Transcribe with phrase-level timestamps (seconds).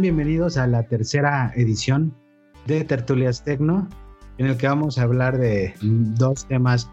[0.00, 2.16] Bienvenidos a la tercera edición
[2.66, 3.88] de Tertulias Tecno,
[4.38, 6.88] en el que vamos a hablar de dos temas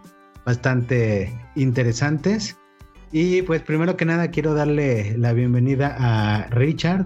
[0.45, 2.57] bastante interesantes.
[3.11, 7.05] Y pues primero que nada quiero darle la bienvenida a Richard.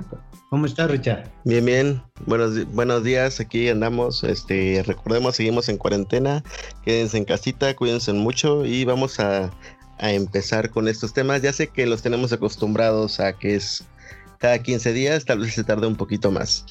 [0.50, 1.30] ¿Cómo estás, Richard?
[1.46, 2.02] Bien, bien.
[2.26, 3.40] Buenos, buenos días.
[3.40, 4.24] Aquí andamos.
[4.24, 6.44] Este, recordemos, seguimos en cuarentena.
[6.84, 9.52] Quédense en casita, cuídense mucho y vamos a,
[10.00, 11.44] a empezar con estos temas.
[11.44, 13.86] Ya sé que los tenemos acostumbrados a que es
[14.44, 16.66] cada 15 días, tal vez se tarde un poquito más.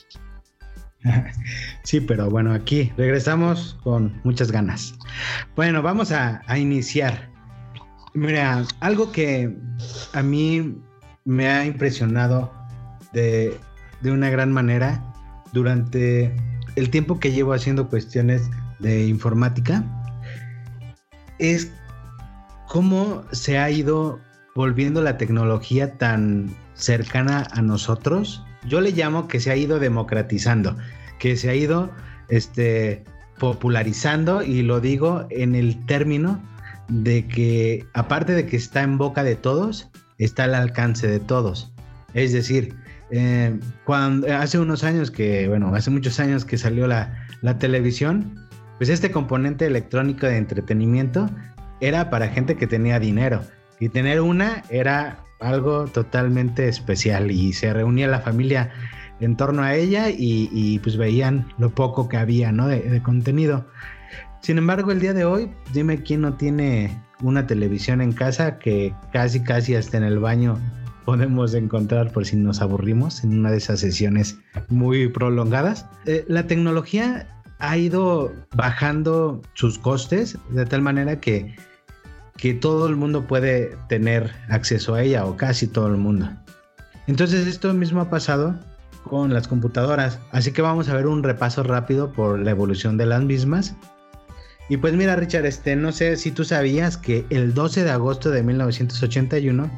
[1.84, 4.94] Sí, pero bueno, aquí regresamos con muchas ganas.
[5.56, 7.28] Bueno, vamos a, iniciar.
[8.14, 9.56] Mira, algo que
[10.12, 10.78] a mí
[11.24, 12.52] me ha impresionado
[13.12, 13.58] de,
[14.00, 15.02] de una gran manera
[15.52, 16.36] durante
[16.76, 19.82] el tiempo que llevo haciendo cuestiones de informática
[21.40, 21.72] es
[22.68, 24.20] cómo se ha ido
[24.54, 30.76] volviendo la tecnología tan cercana a nosotros, yo le llamo que se ha ido democratizando,
[31.18, 31.90] que se ha ido
[32.28, 33.04] este,
[33.38, 36.42] popularizando y lo digo en el término
[36.88, 41.72] de que aparte de que está en boca de todos, está al alcance de todos.
[42.14, 42.74] Es decir,
[43.10, 48.34] eh, cuando hace unos años que, bueno, hace muchos años que salió la, la televisión,
[48.78, 51.30] pues este componente electrónico de entretenimiento
[51.80, 53.42] era para gente que tenía dinero.
[53.80, 58.70] Y tener una era algo totalmente especial y se reunía la familia
[59.20, 62.66] en torno a ella y, pues veían lo poco que había, ¿no?
[62.68, 63.66] De, contenido.
[64.40, 68.92] Sin embargo, el día de hoy, dime quién no tiene una televisión en casa que
[69.12, 70.58] casi, casi hasta en el baño
[71.04, 75.86] podemos encontrar por si nos aburrimos en una de esas sesiones muy prolongadas.
[76.06, 77.28] Eh, la tecnología
[77.60, 81.54] ha ido bajando sus costes de tal manera que
[82.36, 86.30] que todo el mundo puede tener acceso a ella o casi todo el mundo.
[87.06, 88.54] Entonces esto mismo ha pasado
[89.04, 93.06] con las computadoras, así que vamos a ver un repaso rápido por la evolución de
[93.06, 93.74] las mismas.
[94.68, 98.30] Y pues mira Richard, este, no sé si tú sabías que el 12 de agosto
[98.30, 99.70] de 1981,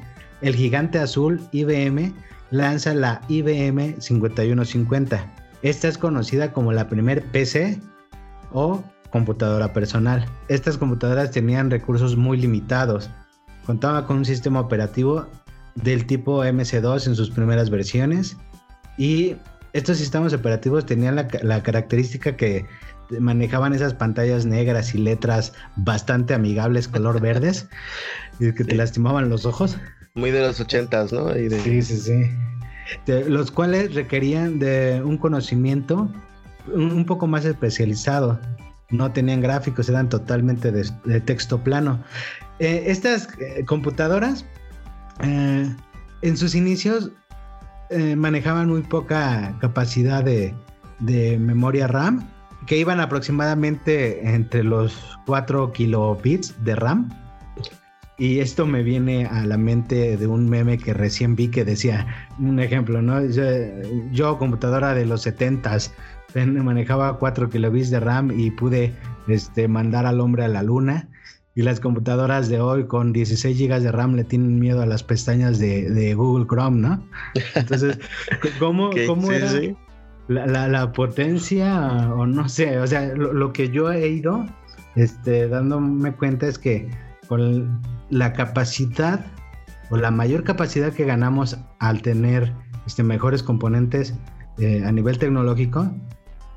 [0.43, 2.15] el gigante azul IBM
[2.51, 5.35] lanza la IBM 5150.
[5.63, 7.81] Esta es conocida como la primer PC
[8.53, 10.27] o computadora personal.
[10.49, 13.09] Estas computadoras tenían recursos muy limitados.
[13.65, 15.29] Contaba con un sistema operativo
[15.77, 18.37] del tipo MC2 en sus primeras versiones
[18.99, 19.37] y
[19.73, 22.67] estos sistemas operativos tenían la, característica que
[23.21, 27.69] manejaban esas pantallas negras y letras bastante amigables color verdes
[28.41, 29.79] y que te lastimaban los ojos.
[30.15, 31.33] Muy de los ochentas, ¿no?
[31.35, 32.31] Sí, sí, sí.
[33.29, 36.11] los cuales requerían de un conocimiento
[36.67, 38.41] un poco más especializado
[38.97, 42.03] no tenían gráficos, eran totalmente de, texto plano.
[42.59, 44.45] Eh, estas eh, computadoras
[45.23, 45.75] eh,
[46.23, 47.11] en sus inicios
[48.17, 50.53] manejaban muy poca capacidad de,
[50.99, 52.29] de, memoria RAM,
[52.67, 57.09] que iban aproximadamente entre los 4 kilobits de RAM.
[58.17, 62.07] Y esto me viene a la mente de un meme que recién vi que decía,
[62.39, 63.25] un ejemplo, ¿no?
[64.13, 65.91] Yo, computadora de los 70s,
[66.35, 68.93] manejaba 4 kilobits de RAM y pude
[69.29, 71.09] este, mandar al hombre a la luna.
[71.57, 75.05] Y las computadoras de hoy con 16 GB de RAM le tienen miedo a las
[75.05, 77.09] pestañas de, Google Chrome, ¿no?
[77.55, 78.01] Entonces,
[78.59, 79.53] ¿cómo, cómo era
[80.27, 82.13] La, potencia?
[82.15, 84.45] O no sé, o sea, lo, que yo he ido
[84.97, 86.91] este, dándome cuenta es que
[87.29, 87.81] con
[88.11, 89.25] la capacidad
[89.91, 92.53] o la mayor capacidad que ganamos al tener
[92.87, 94.15] este, mejores componentes
[94.59, 95.91] eh, a nivel tecnológico,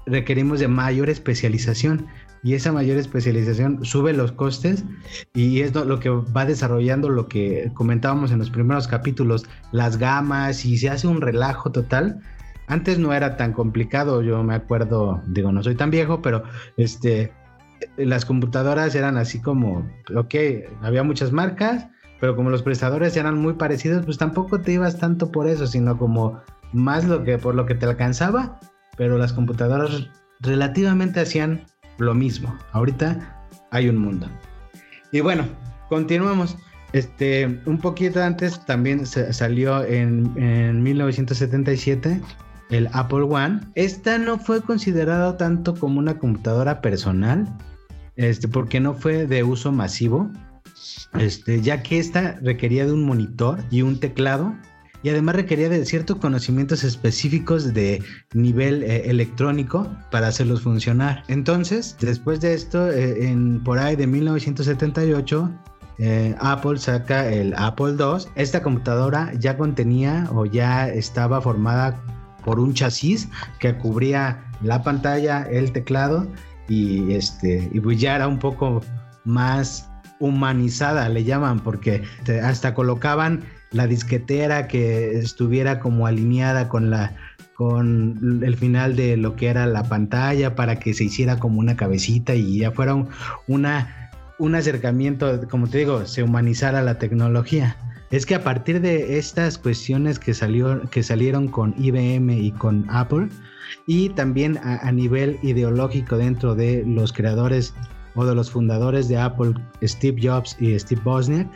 [0.07, 2.07] requerimos de mayor especialización
[2.43, 4.85] y esa mayor especialización sube los costes
[5.33, 10.65] y es lo que va desarrollando lo que comentábamos en los primeros capítulos, las gamas
[10.65, 12.21] y se hace un relajo total.
[12.67, 16.43] Antes no era tan complicado, yo me acuerdo, digo, no soy tan viejo, pero
[16.75, 17.31] este,
[17.97, 20.35] las computadoras eran así como, ok,
[20.81, 21.87] había muchas marcas,
[22.19, 25.97] pero como los prestadores eran muy parecidos, pues tampoco te ibas tanto por eso, sino
[25.97, 26.41] como
[26.73, 28.59] más lo que por lo que te alcanzaba
[28.97, 30.07] pero las computadoras
[30.41, 31.65] relativamente hacían
[31.97, 32.57] lo mismo.
[32.71, 34.27] Ahorita hay un mundo.
[35.11, 35.45] Y bueno,
[35.89, 36.57] continuamos.
[36.93, 42.21] Este, un poquito antes también salió en, en 1977
[42.69, 43.61] el Apple One.
[43.75, 47.47] Esta no fue considerada tanto como una computadora personal,
[48.15, 50.29] este, porque no fue de uso masivo,
[51.19, 54.55] este, ya que esta requería de un monitor y un teclado
[55.03, 58.03] y además requería de ciertos conocimientos específicos de
[58.33, 61.23] nivel eh, electrónico para hacerlos funcionar.
[61.27, 65.51] Entonces, después de esto, eh, en por ahí de 1978,
[65.99, 68.27] eh, Apple saca el Apple II.
[68.35, 72.01] Esta computadora ya contenía o ya estaba formada
[72.43, 73.29] por un chasis
[73.59, 76.27] que cubría la pantalla, el teclado
[76.69, 78.81] y este y pues ya era un poco
[79.25, 79.89] más
[80.19, 82.03] humanizada le llaman porque
[82.43, 87.15] hasta colocaban la disquetera que estuviera como alineada con la
[87.53, 91.75] con el final de lo que era la pantalla para que se hiciera como una
[91.75, 93.09] cabecita y ya fuera un,
[93.47, 97.75] una, un acercamiento, como te digo, se humanizara la tecnología.
[98.11, 102.85] Es que a partir de estas cuestiones que, salió, que salieron con IBM y con
[102.91, 103.27] Apple,
[103.87, 107.73] y también a, nivel ideológico dentro de los creadores
[108.17, 109.53] o de los fundadores de Apple,
[109.83, 111.47] Steve Jobs y Steve Wozniak,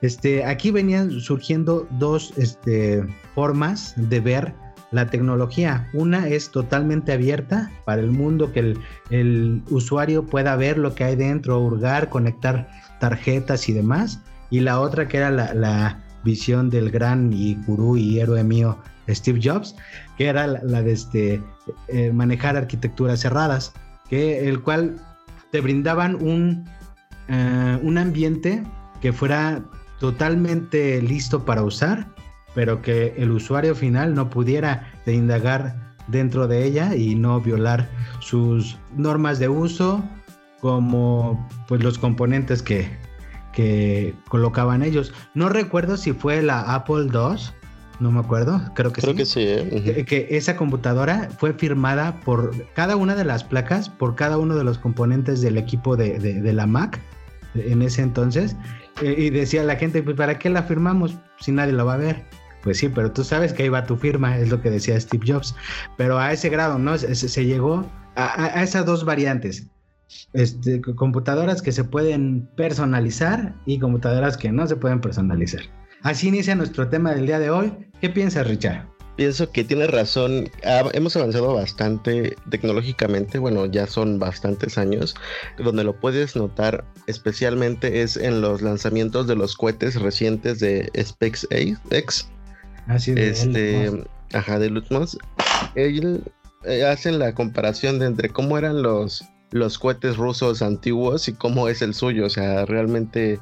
[0.00, 4.54] este, aquí venían surgiendo dos este, formas de ver
[4.90, 5.88] la tecnología.
[5.92, 8.76] Una es totalmente abierta para el mundo, que
[9.10, 14.20] el, usuario pueda ver lo que hay dentro, hurgar, conectar tarjetas y demás.
[14.50, 18.76] Y la otra que era la, visión del gran y gurú y héroe mío
[19.08, 19.76] Steve Jobs,
[20.18, 21.40] que era la, de este,
[21.86, 23.72] eh, manejar arquitecturas cerradas,
[24.08, 25.00] que el cual
[25.60, 26.64] brindaban un,
[27.28, 28.62] eh, un ambiente
[29.00, 29.62] que fuera
[29.98, 32.06] totalmente listo para usar
[32.56, 37.86] pero que el usuario final no pudiera indagar dentro de ella y no violar
[38.20, 40.02] sus normas de uso
[40.62, 42.88] como pues los componentes que,
[43.52, 45.12] que colocaban ellos.
[45.34, 47.36] No recuerdo si fue la Apple II,
[47.98, 49.18] no me acuerdo, creo que creo sí.
[49.18, 50.04] que sí, ¿eh?
[50.06, 54.64] que, esa computadora fue firmada por cada una de las placas, por cada uno de
[54.64, 57.00] los componentes del equipo de, de, la Mac
[57.54, 58.56] en ese entonces.
[59.02, 61.98] Eh, y decía la gente, pues ¿para qué la firmamos si nadie la va a
[61.98, 62.24] ver?
[62.62, 65.24] Pues sí, pero tú sabes que ahí va tu firma, es lo que decía Steve
[65.26, 65.54] Jobs.
[65.96, 66.98] Pero a ese grado, ¿no?
[66.98, 69.68] Se, llegó a, esas dos variantes.
[70.32, 75.62] Este, computadoras que se pueden personalizar y computadoras que no se pueden personalizar.
[76.02, 77.72] Así inicia nuestro tema del día de hoy.
[78.00, 78.86] ¿Qué piensas, Richard?
[79.16, 80.50] Pienso que tienes razón.
[80.92, 83.38] hemos avanzado bastante tecnológicamente.
[83.38, 85.14] Bueno, ya son bastantes años.
[85.56, 92.28] Donde lo puedes notar especialmente es en los lanzamientos de los cohetes recientes de SpaceX
[93.16, 95.18] este, ajá, de Lutmos.
[95.74, 96.20] Ellos
[96.64, 101.68] eh, hacen la comparación de entre cómo eran los los cohetes rusos antiguos y cómo
[101.68, 102.26] es el suyo.
[102.26, 103.40] O sea, realmente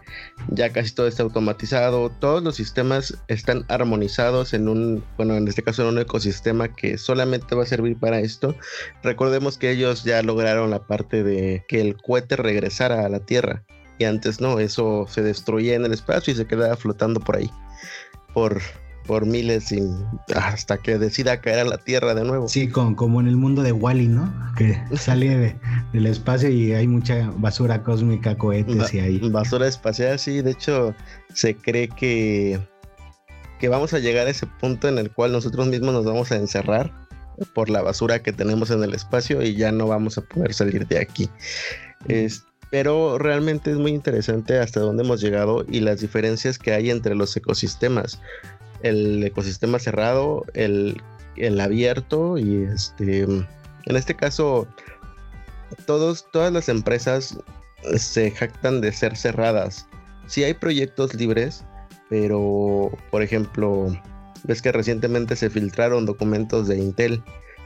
[0.49, 2.11] ya casi todo está automatizado.
[2.11, 6.99] Todos los sistemas están armonizados en un, bueno, en este caso en un ecosistema que
[6.99, 8.55] solamente va a servir para esto.
[9.03, 13.65] Recordemos que ellos ya lograron la parte de que el cohete regresara a la Tierra.
[13.99, 17.51] Y antes no, eso se destruía en el espacio y se quedaba flotando por ahí.
[18.33, 18.61] Por,
[19.07, 19.83] por miles y
[20.35, 22.49] hasta que decida caer a la Tierra de nuevo.
[22.49, 24.33] Sí, con, como en el mundo de Wally, ¿no?
[24.57, 25.57] Que sale
[25.93, 29.19] del espacio y hay mucha basura cósmica, cohetes y ahí.
[29.31, 30.43] Basura espacial, sí.
[30.43, 30.95] De hecho,
[31.33, 32.61] se cree que,
[33.59, 36.37] que vamos a llegar a ese punto en el cual nosotros mismos nos vamos a
[36.37, 36.93] encerrar
[37.55, 40.87] por la basura que tenemos en el espacio y ya no vamos a poder salir
[40.87, 41.29] de aquí.
[42.71, 47.15] pero realmente es muy interesante hasta dónde hemos llegado y las diferencias que hay entre
[47.15, 48.21] los ecosistemas
[48.83, 51.01] el ecosistema cerrado, el,
[51.61, 53.47] abierto y este, en
[53.87, 54.67] este caso,
[55.87, 57.39] todos, todas las empresas
[57.97, 59.87] se jactan de ser cerradas.
[60.27, 61.65] Sí hay proyectos libres,
[62.09, 63.89] pero por ejemplo,
[64.45, 67.23] ves que recientemente se filtraron documentos de Intel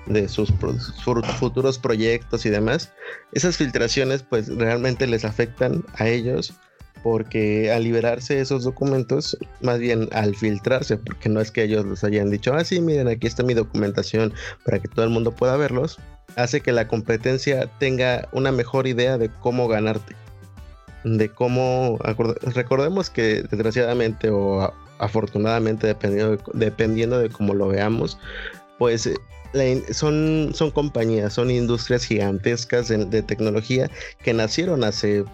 [0.06, 0.52] de sus,
[0.96, 2.92] sus, futuros proyectos y demás.
[3.32, 6.54] Esas filtraciones pues realmente les afectan a ellos
[7.02, 12.04] porque al liberarse esos documentos, más bien al filtrarse, porque no es que ellos los
[12.04, 14.32] hayan dicho, ah, sí, miren, aquí está mi documentación
[14.64, 15.98] para que todo el mundo pueda verlos,
[16.36, 20.14] hace que la competencia tenga una mejor idea de cómo ganarte.
[21.04, 21.98] De cómo,
[22.54, 28.18] recordemos que desgraciadamente o afortunadamente, dependiendo de, dependiendo de cómo lo veamos,
[28.78, 33.90] pues eh, son, son compañías, son industrias gigantescas de tecnología
[34.22, 35.24] que nacieron hace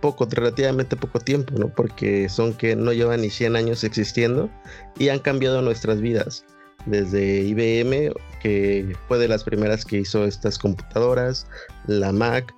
[0.00, 1.68] poco, relativamente poco tiempo, ¿no?
[1.68, 4.50] Porque son que no llevan ni 100 años existiendo
[4.98, 6.44] y han cambiado nuestras vidas.
[6.86, 11.48] Desde IBM, que fue de las primeras que hizo estas computadoras,
[11.86, 12.54] la Mac,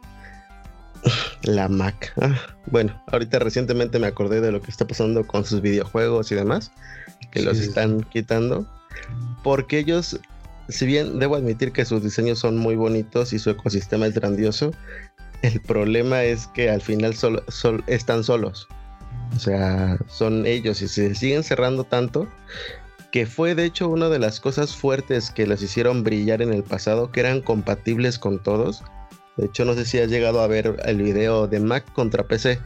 [1.42, 2.12] la Mac.
[2.21, 6.35] Ah, bueno, ahorita recientemente me acordé de lo que está pasando con sus videojuegos y
[6.35, 6.73] demás,
[7.30, 8.66] que los están quitando,
[9.42, 10.21] porque ellos,
[10.68, 14.73] si bien debo admitir que sus diseños son muy bonitos y su ecosistema es grandioso,
[15.42, 17.14] el problema es que al final
[17.87, 18.68] están solos.
[19.37, 22.26] O sea, son ellos y se siguen cerrando tanto
[23.11, 26.62] que fue de hecho una de las cosas fuertes que los hicieron brillar en el
[26.62, 28.83] pasado, que eran compatibles con todos.
[29.37, 32.59] De hecho, no sé si has llegado a ver el video de Mac contra PC.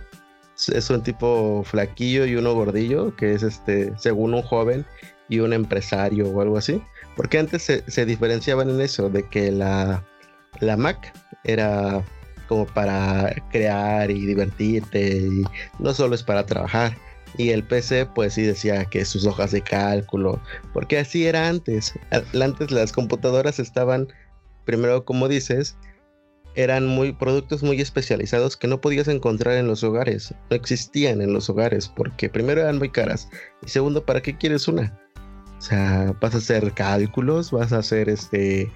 [0.73, 4.85] Es un tipo flaquillo y uno gordillo, que es este, según un joven,
[5.29, 6.83] y un empresario o algo así.
[7.17, 10.05] Porque antes se, diferenciaban en eso, de que la,
[10.61, 11.13] la Mac
[11.45, 12.03] era
[12.53, 15.43] como para crear y divertirte, y
[15.79, 16.95] no solo es para trabajar.
[17.39, 20.39] Y el PC, pues sí decía que sus hojas de cálculo,
[20.75, 21.95] porque así era antes.
[22.39, 24.09] Antes las computadoras estaban,
[24.67, 25.79] primero como dices,
[26.55, 31.33] eran muy productos muy especializados que no podías encontrar en los hogares, no existían en
[31.33, 33.31] los hogares, porque primero eran muy caras
[33.65, 35.01] y segundo, ¿para qué quieres una?
[35.57, 38.71] O sea, vas a hacer cálculos, vas a hacer este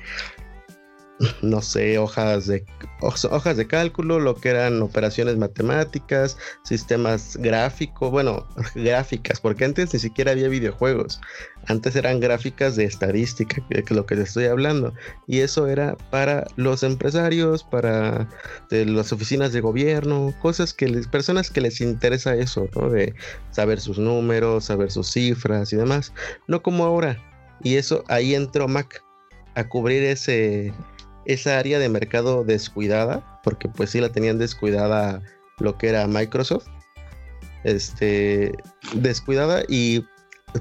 [1.42, 2.64] no sé, hojas de,
[3.00, 10.00] hojas de cálculo, lo que eran operaciones matemáticas, sistemas gráficos, bueno, gráficas, porque antes ni
[10.00, 11.20] siquiera había videojuegos,
[11.68, 14.92] antes eran gráficas de estadística, que es lo que te estoy hablando,
[15.26, 18.28] y eso era para los empresarios, para
[18.70, 22.90] las oficinas de gobierno, cosas que les, personas que les interesa eso, ¿no?
[22.90, 23.14] De
[23.50, 26.12] saber sus números, saber sus cifras y demás,
[26.46, 27.18] no como ahora,
[27.62, 29.02] y eso ahí entró Mac
[29.54, 30.74] a cubrir ese
[31.26, 35.22] esa área de mercado descuidada, porque pues sí la tenían descuidada
[35.58, 36.66] lo que era Microsoft,
[37.64, 38.52] este,
[38.94, 40.04] descuidada y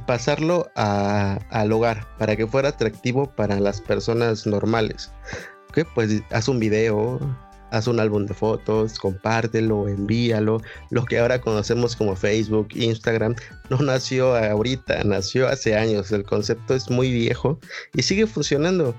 [0.08, 5.12] pasarlo al hogar para que fuera atractivo para las personas normales.
[5.74, 7.20] Que pues haz un video,
[7.72, 10.62] haz un álbum de fotos, compártelo, envíalo.
[10.90, 13.36] Lo que ahora conocemos como Facebook, Instagram,
[13.70, 16.12] no nació ahorita, nació hace años.
[16.12, 17.60] El concepto es muy viejo
[17.94, 18.96] y sigue funcionando.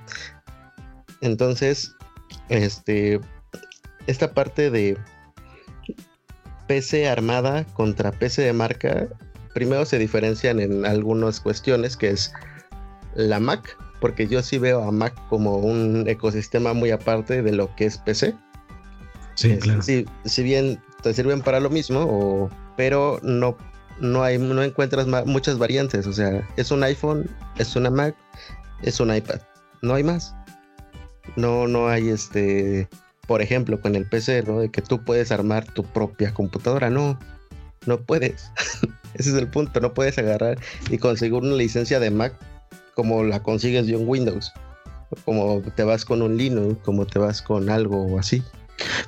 [1.20, 1.94] Entonces,
[2.48, 3.20] este,
[4.06, 4.96] esta parte de
[6.66, 9.08] PC armada contra PC de marca,
[9.54, 12.32] primero se diferencian en algunas cuestiones, que es
[13.14, 17.74] la Mac, porque yo sí veo a Mac como un ecosistema muy aparte de lo
[17.76, 18.34] que es PC.
[19.34, 19.82] Sí, claro.
[19.82, 23.56] Si, bien te sirven para lo mismo, pero no,
[24.00, 26.06] no, hay, no encuentras muchas variantes.
[26.06, 28.14] O sea, es un iPhone, es una Mac,
[28.82, 29.40] es un iPad.
[29.82, 30.34] No hay más.
[31.36, 32.88] No, no hay este,
[33.26, 34.60] por ejemplo, con el PC, ¿no?
[34.60, 36.90] De que tú puedes armar tu propia computadora.
[36.90, 37.18] No,
[37.86, 38.50] no puedes.
[39.14, 39.80] Ese es el punto.
[39.80, 40.58] No puedes agarrar
[40.90, 42.34] y conseguir una licencia de Mac
[42.94, 44.52] como la consigues de un Windows.
[45.24, 48.42] Como te vas con un Linux, como te vas con algo así.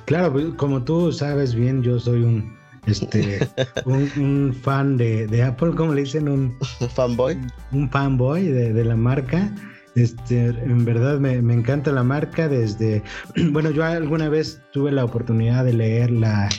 [0.05, 3.47] Claro, pues, como tú sabes bien, yo soy un este
[3.85, 6.57] un, fan de, Apple, como le dicen, un
[6.95, 7.37] fanboy.
[7.71, 9.53] Un fanboy de, de la marca.
[9.99, 13.03] Este, en verdad me, encanta la marca desde,
[13.51, 16.49] bueno, yo alguna vez tuve la oportunidad de leer la,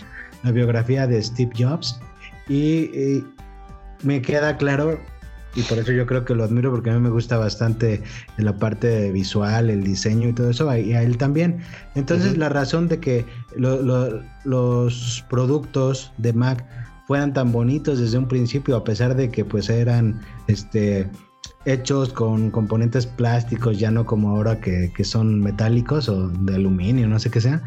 [0.43, 2.01] biografía de Steve Jobs
[2.49, 3.23] y,
[4.03, 4.99] me queda claro,
[5.55, 8.03] y por eso yo creo que lo admiro porque a mí me gusta bastante
[8.39, 11.61] la parte visual, el diseño y todo eso, y a él también.
[11.95, 16.65] Entonces la razón de que los productos de Mac
[17.07, 21.11] fueran tan bonitos desde un principio, a pesar de que pues eran, este,
[21.65, 27.19] hechos con componentes plásticos, ya no como ahora que, son metálicos o de aluminio, no
[27.19, 27.63] sé qué sea.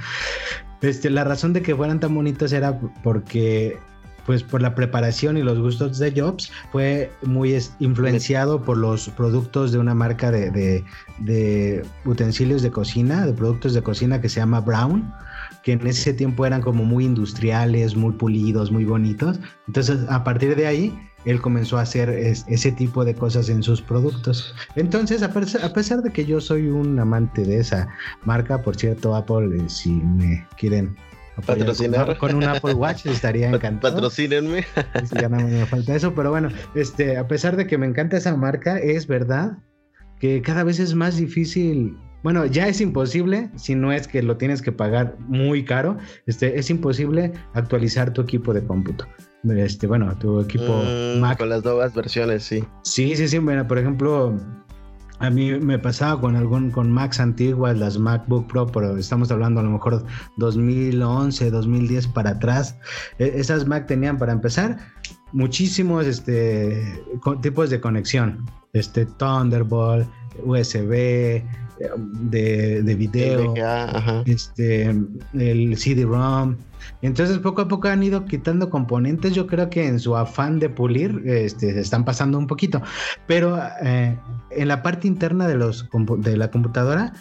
[0.81, 3.77] Este, la razón de que fueran tan bonitos era porque
[4.25, 9.71] pues por la preparación y los gustos de Jobs, fue muy influenciado por los productos
[9.71, 10.83] de una marca de,
[11.19, 15.13] de, utensilios de cocina, de productos de cocina que se llama Brown,
[15.63, 19.39] que en ese tiempo eran como muy industriales, muy pulidos, muy bonitos.
[19.67, 20.93] Entonces, a partir de ahí,
[21.25, 24.53] él comenzó a hacer ese tipo de cosas en sus productos.
[24.75, 27.87] Entonces, a, pesar de que yo soy un amante de esa
[28.25, 30.95] marca, por cierto, Apple, eh, si me quieren
[31.45, 33.95] patrocinar con, un Apple Watch estaría encantado.
[33.95, 34.65] Patrocínenme.
[35.19, 38.35] ya no me falta eso, pero bueno, este, a pesar de que me encanta esa
[38.35, 39.57] marca, es verdad
[40.19, 44.37] que cada vez es más difícil bueno, ya es imposible, si no es que lo
[44.37, 49.05] tienes que pagar muy caro, este, es imposible actualizar tu equipo de cómputo
[49.51, 51.37] este, bueno, tu equipo mm, Mac.
[51.37, 52.63] Con las nuevas versiones, sí.
[52.83, 53.37] Sí, sí, sí.
[53.39, 54.33] Bueno, por ejemplo,
[55.19, 59.59] a mí me pasaba con algún con Macs antiguas, las MacBook Pro, pero estamos hablando
[59.59, 60.05] a lo mejor
[60.37, 62.77] 2011, 2010 para atrás.
[63.19, 64.77] E, esas Mac tenían para empezar
[65.33, 66.81] muchísimos este,
[67.41, 70.07] tipos de conexión, este Thunderbolt,
[70.45, 71.43] USB,
[71.97, 73.53] de, de video,
[74.25, 74.93] este,
[75.33, 76.57] el CD-ROM.
[77.01, 79.33] Entonces poco a poco han ido quitando componentes.
[79.33, 82.81] Yo creo que en su afán de pulir este, se están pasando un poquito.
[83.27, 84.17] Pero eh,
[84.51, 87.13] en la parte interna de, los, de la computadora,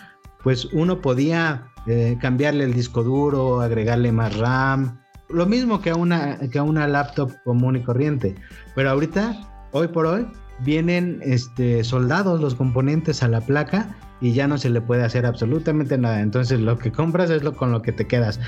[0.42, 4.98] pues uno podía eh, cambiarle el disco duro, agregarle más RAM.
[5.28, 8.34] Lo mismo que a, una, que a una laptop común y corriente.
[8.74, 10.26] Pero ahorita, hoy por hoy,
[10.60, 15.26] vienen este, soldados los componentes a la placa y ya no se le puede hacer
[15.26, 16.20] absolutamente nada.
[16.20, 18.40] Entonces lo que compras es lo con lo que te quedas.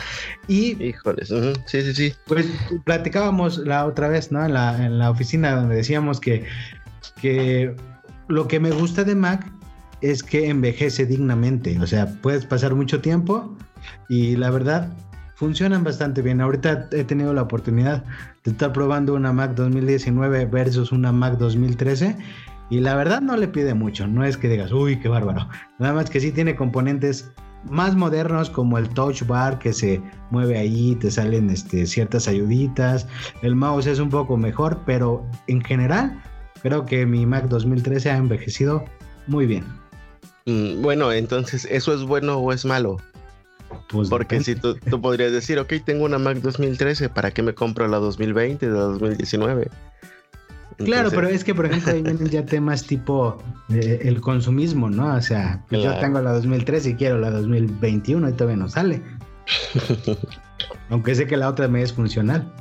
[0.48, 0.82] Y...
[0.82, 1.28] Híjoles,
[1.66, 2.14] sí, sí, sí.
[2.26, 2.46] Pues
[2.84, 4.46] platicábamos la otra vez, ¿no?
[4.46, 6.44] En la, en la oficina donde decíamos que
[7.20, 7.74] que
[8.28, 9.50] lo que me gusta de Mac
[10.00, 11.78] es que envejece dignamente.
[11.80, 13.56] O sea, puedes pasar mucho tiempo
[14.08, 14.92] y la verdad
[15.34, 16.40] funcionan bastante bien.
[16.40, 18.04] Ahorita he tenido la oportunidad
[18.44, 22.16] de estar probando una Mac 2019 versus una Mac 2013
[22.70, 24.06] y la verdad no le pide mucho.
[24.06, 25.48] No es que digas, uy, qué bárbaro.
[25.78, 27.32] Nada más que sí tiene componentes
[27.70, 33.06] más modernos como el touch bar que se mueve ahí, te salen este, ciertas ayuditas.
[33.42, 36.20] El mouse es un poco mejor, pero en general
[36.62, 38.84] creo que mi Mac 2013 ha envejecido
[39.26, 39.64] muy bien.
[40.46, 42.98] Mm, bueno, entonces, ¿eso es bueno o es malo?
[43.88, 47.88] Pues Porque si tú, podrías decir, ok, tengo una Mac 2013, ¿para qué me compro
[47.88, 49.68] la 2020, la 2019?
[50.78, 55.14] Claro, pero es que, por ejemplo, ahí vienen ya temas tipo eh, el consumismo, ¿no?
[55.14, 59.02] O sea, pues yo tengo la 2013 y quiero la 2021 y todavía no sale.
[60.90, 62.52] Aunque sé que la otra me es funcional.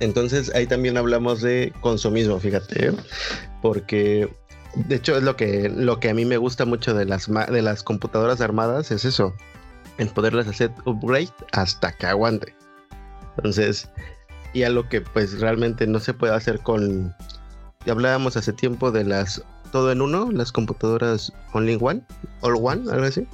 [0.00, 2.92] Entonces ahí también hablamos de consumismo, fíjate, ¿eh?
[3.60, 4.28] porque
[4.74, 7.62] de hecho es lo que, lo que a mí me gusta mucho de las, de
[7.62, 9.34] las computadoras armadas, es eso,
[9.98, 12.54] en poderlas hacer upgrade hasta que aguante.
[13.36, 13.88] Entonces,
[14.52, 17.14] y algo que pues realmente no se puede hacer con...
[17.88, 22.02] Hablábamos hace tiempo de las todo en uno, las computadoras Only One,
[22.40, 23.26] All One, algo así.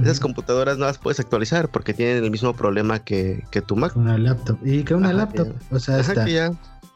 [0.00, 3.96] Esas computadoras no las puedes actualizar porque tienen el mismo problema que, que tu Mac.
[3.96, 4.58] Una laptop.
[4.64, 5.52] Y que una laptop.
[5.70, 6.26] O sea, está...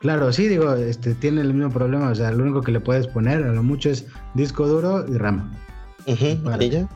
[0.01, 2.09] Claro, sí, digo, este tiene el mismo problema.
[2.09, 5.19] O sea, lo único que le puedes poner a lo mucho es disco duro y
[5.19, 5.53] RAM.
[6.07, 6.89] ¿Y ya?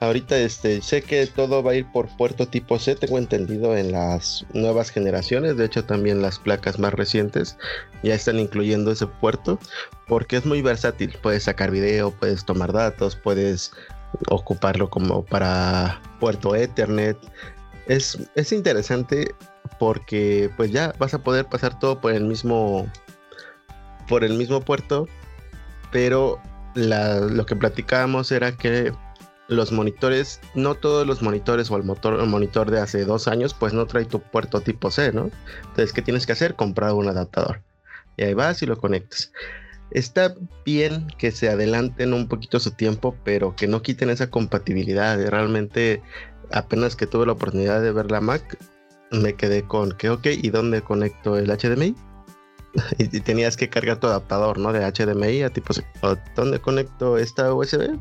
[0.00, 3.92] Ahorita este, sé que todo va a ir por puerto tipo C, tengo entendido en
[3.92, 7.58] las nuevas generaciones, de hecho también las placas más recientes
[8.02, 9.58] ya están incluyendo ese puerto
[10.08, 13.72] porque es muy versátil, puedes sacar video, puedes tomar datos, puedes
[14.28, 17.18] ocuparlo como para puerto Ethernet.
[17.86, 19.34] Es, es interesante
[19.78, 22.90] porque pues ya vas a poder pasar todo por el mismo
[24.08, 25.06] por el mismo puerto,
[25.92, 26.40] pero
[26.74, 28.92] lo que platicábamos era que
[29.50, 33.72] los monitores, no todos los monitores o el, motor, monitor de hace dos años, pues
[33.72, 35.30] no trae tu puerto tipo C, ¿no?
[35.62, 36.54] Entonces, ¿qué tienes que hacer?
[36.54, 37.60] Comprar un adaptador.
[38.16, 39.32] Y ahí vas y lo conectas.
[39.90, 40.34] Está
[40.64, 45.18] bien que se adelanten un poquito su tiempo, pero que no quiten esa compatibilidad.
[45.28, 46.00] Realmente,
[46.52, 48.56] apenas que tuve la oportunidad de ver la Mac,
[49.10, 51.96] me quedé con que, ok, ¿y dónde conecto el HDMI?
[52.98, 54.72] y, tenías que cargar tu adaptador, ¿no?
[54.72, 55.84] De HDMI a tipo C.
[56.36, 57.98] ¿Dónde conecto esta USB?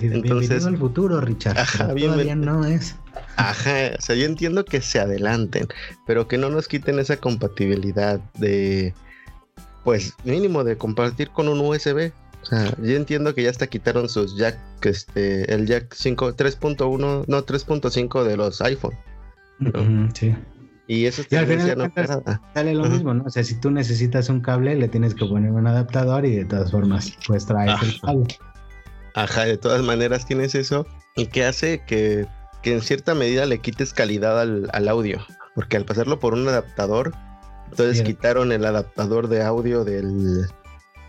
[0.00, 1.56] Entonces, al futuro, Richard.
[1.76, 2.96] todavía no es.
[3.36, 5.68] Ajá, o sea, yo entiendo que se adelanten,
[6.06, 8.94] pero que no nos quiten esa compatibilidad de,
[9.84, 12.12] pues mínimo de compartir con un USB.
[12.42, 17.24] O sea, yo entiendo que ya hasta quitaron sus jack, este, el jack 5, 3.1,
[17.26, 18.94] no 3.5 de los iPhone.
[20.14, 20.34] sí.
[20.86, 21.92] Y eso y al final no
[22.54, 23.24] sale lo mismo, ¿no?
[23.24, 26.44] O sea, si tú necesitas un cable, le tienes que poner un adaptador y de
[26.46, 28.38] todas formas, pues traes el cable.
[29.18, 30.86] Ajá, de todas maneras tienes eso.
[31.16, 32.28] Y que hace que,
[32.62, 35.18] en cierta medida le quites calidad al, audio.
[35.56, 37.12] Porque al pasarlo por un adaptador,
[37.68, 40.46] entonces quitaron el adaptador de audio del,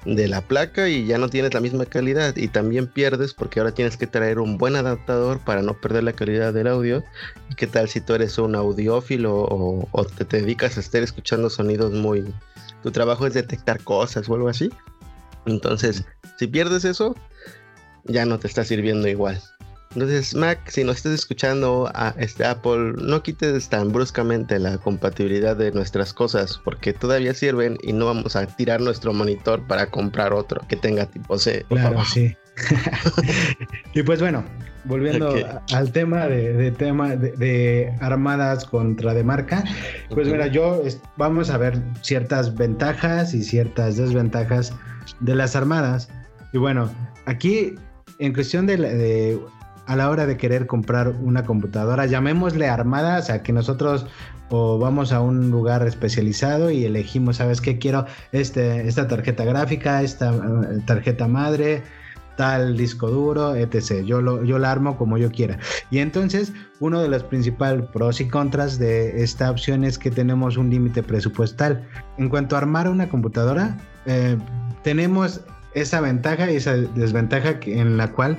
[0.06, 2.36] de la placa y ya no tienes la misma calidad.
[2.36, 6.14] Y también pierdes porque ahora tienes que traer un buen adaptador para no perder la
[6.14, 7.04] calidad del audio.
[7.52, 11.04] ¿Y qué tal si tú eres un audiófilo o, o te, te dedicas a estar
[11.04, 12.26] escuchando sonidos muy...
[12.82, 14.72] Tu trabajo es detectar cosas o algo así.
[15.46, 16.06] Entonces,
[16.40, 17.16] si pierdes eso,
[18.10, 19.42] ya no te está sirviendo igual.
[19.96, 25.56] Entonces, Mac, si nos estás escuchando a este Apple, no quites tan bruscamente la compatibilidad
[25.56, 30.32] de nuestras cosas, porque todavía sirven y no vamos a tirar nuestro monitor para comprar
[30.32, 31.66] otro que tenga tipo C.
[31.70, 32.38] Claro, sí.
[33.96, 34.44] y pues bueno,
[34.84, 35.34] volviendo
[35.74, 39.64] al tema de, tema de, armadas contra de marca,
[40.10, 40.84] pues mira, yo
[41.18, 44.72] vamos a ver ciertas ventajas y ciertas desventajas
[45.20, 46.10] de las armadas.
[46.54, 46.92] Y bueno,
[47.26, 47.76] aquí
[48.20, 49.40] en cuestión de,
[49.86, 54.06] a la hora de querer comprar una computadora, llamémosle armada, o sea, que nosotros
[54.50, 57.78] o vamos a un lugar especializado y elegimos, ¿sabes qué?
[57.78, 61.84] Quiero este, esta tarjeta gráfica, esta eh, tarjeta madre,
[62.36, 64.04] tal disco duro, etc.
[64.04, 65.60] Yo, lo, yo la armo como yo quiera.
[65.92, 70.58] Y entonces, uno de los principales pros y contras de esta opción es que tenemos
[70.58, 71.88] un límite presupuestal.
[72.18, 74.38] En cuanto a armar una computadora, eh,
[74.84, 75.42] tenemos
[75.80, 78.38] esa ventaja y esa desventaja en la cual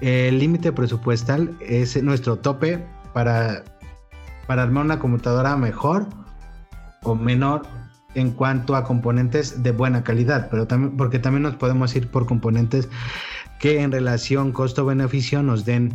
[0.00, 3.64] el límite presupuestal es nuestro tope para,
[4.46, 6.06] para armar una computadora mejor
[7.02, 7.62] o menor
[8.14, 12.26] en cuanto a componentes de buena calidad, pero también porque también nos podemos ir por
[12.26, 12.88] componentes
[13.60, 15.92] que en relación costo-beneficio nos den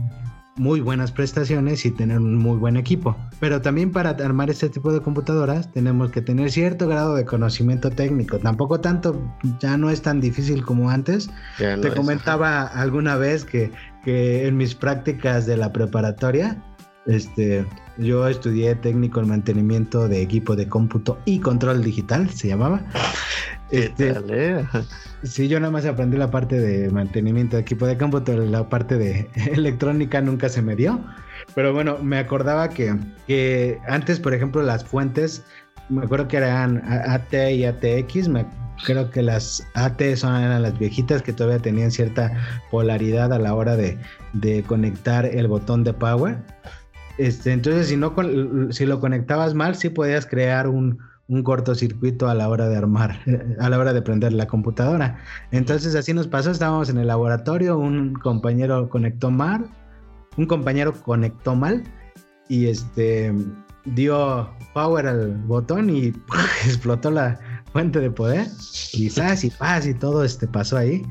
[0.55, 3.15] muy buenas prestaciones y tener un muy buen equipo.
[3.39, 7.89] Pero también para armar este tipo de computadoras tenemos que tener cierto grado de conocimiento
[7.89, 8.37] técnico.
[8.39, 9.19] Tampoco tanto,
[9.59, 11.29] ya no es tan difícil como antes.
[11.57, 13.71] Te comentaba alguna vez que,
[14.03, 16.61] que en mis prácticas de la preparatoria,
[17.05, 17.65] este,
[17.97, 22.81] yo estudié técnico en mantenimiento de equipo de cómputo y control digital, se llamaba.
[23.73, 24.13] Este,
[25.23, 28.99] sí, yo nada más aprendí la parte de mantenimiento de equipo de cómputo, la parte
[28.99, 31.03] de electrónica nunca se me dio.
[31.55, 35.43] Pero bueno, me acordaba que, que antes, por ejemplo, las fuentes,
[35.89, 38.45] me acuerdo que eran AT y ATX, me
[38.85, 42.31] creo que las AT son, eran las viejitas que todavía tenían cierta
[42.69, 43.97] polaridad a la hora de,
[44.33, 46.37] de conectar el botón de power.
[47.17, 48.13] Este, entonces, si, no,
[48.69, 50.99] si lo conectabas mal, sí podías crear un,
[51.43, 53.19] cortocircuito a la hora de armar,
[53.59, 55.17] a la hora de prender la computadora.
[55.51, 59.69] Entonces, así nos pasó, estábamos en el laboratorio, un compañero conectó mal,
[60.37, 61.83] un compañero conectó mal
[62.49, 63.33] y este
[63.85, 66.07] dio power al botón y
[66.65, 67.39] explotó la
[67.71, 68.47] fuente de poder
[68.93, 71.03] y y paz y todo este pasó ahí.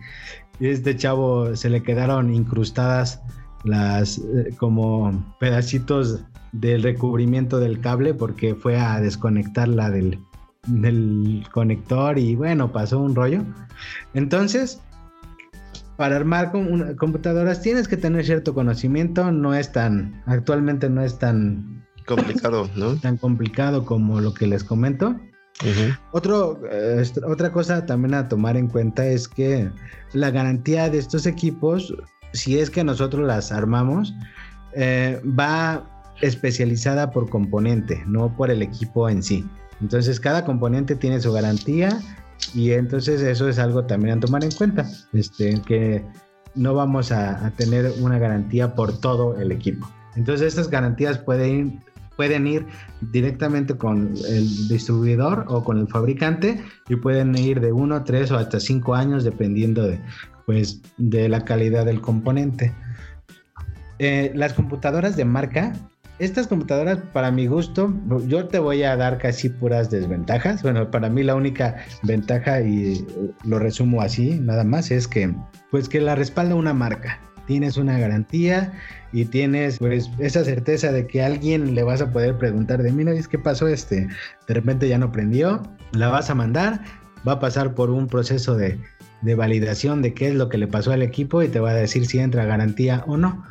[0.61, 3.20] Y este chavo se le quedaron incrustadas
[3.64, 6.20] las eh, como pedacitos
[6.53, 10.19] del recubrimiento del cable porque fue a desconectarla del,
[10.67, 13.43] del conector y bueno, pasó un rollo.
[14.15, 14.81] Entonces,
[15.97, 16.53] para armar
[16.97, 22.97] computadoras tienes que tener cierto conocimiento, no es tan, actualmente no es tan complicado, ¿no?
[23.01, 25.17] Tan complicado como lo que les comento.
[26.11, 29.71] Otro, eh, otra cosa también a tomar en cuenta es que
[30.12, 31.95] la garantía de estos equipos
[32.33, 34.15] si es que nosotros las armamos,
[34.75, 35.85] eh, va
[36.20, 39.44] especializada por componente, no por el equipo en sí.
[39.81, 41.98] Entonces cada componente tiene su garantía
[42.55, 46.05] y entonces eso es algo también a tomar en cuenta, este, que
[46.55, 49.90] no vamos a, tener una garantía por todo el equipo.
[50.14, 51.79] Entonces estas garantías pueden ir,
[52.16, 52.66] pueden ir
[53.01, 58.37] directamente con el distribuidor o con el fabricante y pueden ir de uno, tres o
[58.37, 59.98] hasta cinco años dependiendo de
[60.44, 62.72] pues de la calidad del componente.
[63.98, 65.72] Eh, las computadoras de marca,
[66.25, 67.93] estas computadoras para mi gusto,
[68.27, 70.63] yo te voy a dar casi puras desventajas.
[70.63, 73.05] Bueno, para mí la única ventaja y
[73.45, 75.35] lo resumo así, nada más, es que
[75.71, 77.21] pues que la respalda una marca.
[77.47, 78.73] Tienes una garantía
[79.13, 83.13] y tienes pues esa certeza de que alguien le vas a poder preguntar de mira,
[83.29, 84.07] ¿qué pasó este?
[84.47, 85.61] De repente ya no prendió,
[85.93, 86.83] la vas a mandar,
[87.27, 88.79] va a pasar por un proceso de
[89.23, 91.75] de validación de qué es lo que le pasó al equipo y te va a
[91.75, 93.45] decir si entra garantía o no.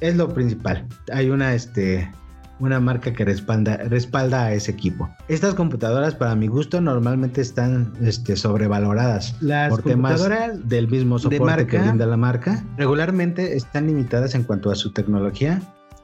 [0.00, 0.86] Es lo principal.
[1.12, 2.10] Hay una, este,
[2.58, 5.08] una marca que respalda, respalda a ese equipo.
[5.28, 10.22] Estas computadoras, para mi gusto, normalmente están este, sobrevaloradas Las por temas
[10.64, 12.64] del mismo soporte que brinda la marca.
[12.76, 15.60] Regularmente están limitadas en cuanto a su tecnología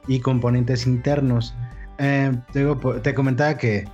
[0.07, 1.55] y componentes internos.
[1.99, 2.31] Eh,
[3.01, 3.87] te comentaba que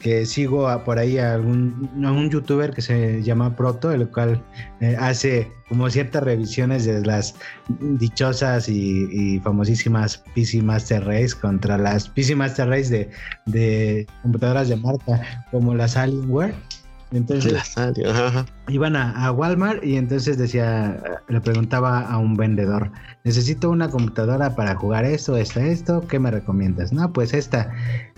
[0.00, 4.42] que sigo por ahí a, algún, un youtuber que se llama Proto, el cual
[4.80, 7.34] eh, hace como ciertas revisiones de las
[7.68, 13.10] dichosas y, famosísimas PC Master Race contra las PC Master Race de,
[13.46, 16.54] de computadoras de marca como las Alienware
[17.12, 17.74] entonces
[18.68, 22.92] iban a, Walmart y entonces decía, le preguntaba a un vendedor,
[23.24, 26.92] necesito una computadora para jugar esto, esto, esto, ¿qué me recomiendas?
[26.92, 27.72] No, pues esta,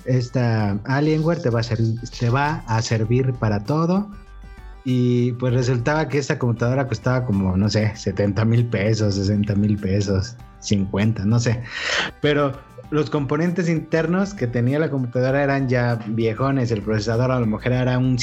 [0.04, 4.10] esta Alienware te va a servir, te va a servir para todo.
[4.84, 9.78] Y pues resultaba que esta computadora costaba como, no sé, 70 mil pesos, 60 mil
[9.78, 11.62] pesos, 50, no sé.
[12.20, 12.52] Pero
[12.90, 17.72] los componentes internos que tenía la computadora eran ya viejones, el procesador a lo mejor
[17.72, 18.18] era un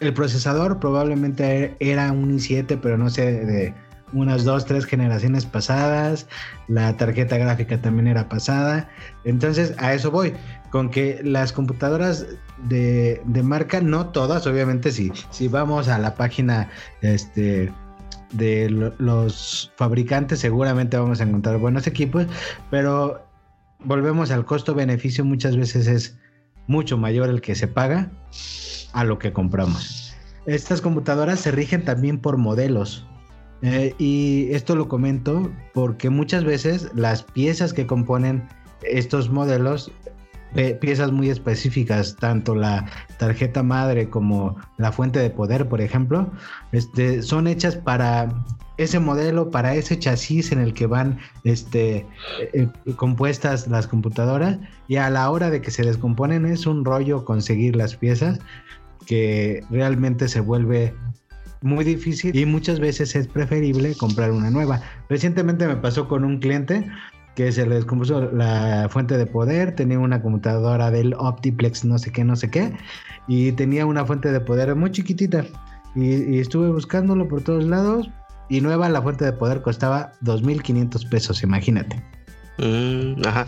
[0.00, 3.74] el procesador probablemente era un i7, pero no sé, de
[4.12, 6.26] unas dos, tres generaciones pasadas.
[6.68, 8.88] La tarjeta gráfica también era pasada.
[9.24, 10.34] Entonces, a eso voy.
[10.70, 12.26] Con que las computadoras
[12.68, 16.68] de, marca, no todas, obviamente, si, si vamos a la página
[17.00, 17.72] este,
[18.32, 22.26] de los fabricantes, seguramente vamos a encontrar buenos equipos,
[22.70, 23.26] pero
[23.84, 26.18] volvemos al costo-beneficio, muchas veces es
[26.66, 28.10] mucho mayor el que se paga
[28.92, 30.14] a lo que compramos.
[30.46, 33.06] Estas computadoras se rigen también por modelos.
[33.62, 38.48] Eh, y esto lo comento porque muchas veces las piezas que componen
[38.82, 39.90] estos modelos,
[40.80, 42.86] piezas muy específicas, tanto la
[43.18, 46.30] tarjeta madre como la fuente de poder, por ejemplo,
[46.72, 48.28] este, son hechas para
[48.78, 52.06] ese modelo, para ese chasis en el que van este,
[52.52, 57.24] eh, compuestas las computadoras y a la hora de que se descomponen es un rollo
[57.24, 58.38] conseguir las piezas
[59.04, 60.94] que realmente se vuelve
[61.60, 64.80] muy difícil y muchas veces es preferible comprar una nueva.
[65.08, 66.86] Recientemente me pasó con un cliente
[67.38, 72.10] que se le descompuso la fuente de poder, tenía una computadora del Optiplex no sé
[72.10, 72.76] qué, no sé qué,
[73.28, 75.44] y tenía una fuente de poder muy chiquitita.
[75.94, 78.10] Y, estuve buscándolo por todos lados
[78.48, 82.02] y nueva la fuente de poder costaba 2.500 pesos, imagínate.
[82.58, 83.46] Mm, ajá.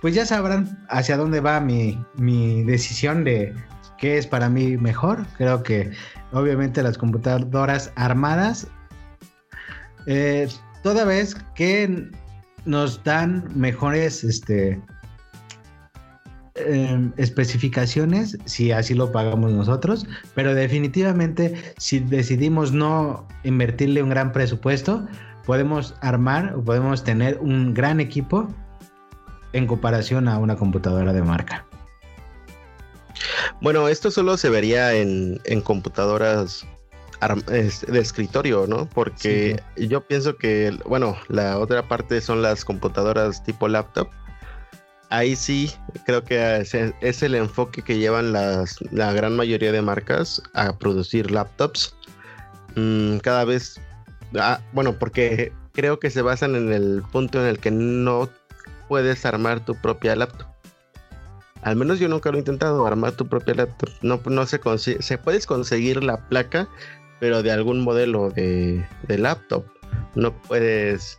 [0.00, 3.54] Pues ya sabrán hacia dónde va mi, mi decisión de
[3.98, 5.24] qué es para mí mejor.
[5.36, 5.92] Creo que
[6.32, 8.66] obviamente las computadoras armadas,
[10.06, 10.48] eh,
[10.82, 12.10] toda vez que
[12.64, 14.80] nos dan mejores este,
[16.54, 24.32] em, especificaciones si así lo pagamos nosotros, pero definitivamente si decidimos no invertirle un gran
[24.32, 25.06] presupuesto,
[25.46, 28.48] podemos armar o podemos tener un gran equipo
[29.52, 31.66] en comparación a una computadora de marca.
[33.60, 36.66] Bueno, esto solo se vería en, en computadoras
[37.20, 38.88] de escritorio, ¿no?
[38.88, 44.08] Porque yo pienso que, bueno, la otra parte son las computadoras tipo laptop.
[45.10, 45.72] Ahí sí
[46.06, 46.58] creo que
[47.00, 51.94] es, el enfoque que llevan las, la gran mayoría de marcas a producir laptops.
[52.76, 53.80] Mm, cada vez,
[54.38, 58.30] ah, bueno, porque creo que se basan en el punto en el que no
[58.88, 60.46] puedes armar tu propia laptop.
[61.62, 63.90] Al menos yo nunca lo he intentado, armar tu propia laptop.
[64.00, 65.02] No, no se consigue.
[65.02, 66.68] Se puedes conseguir la placa,
[67.20, 69.64] pero de algún modelo de, laptop.
[70.14, 71.18] No puedes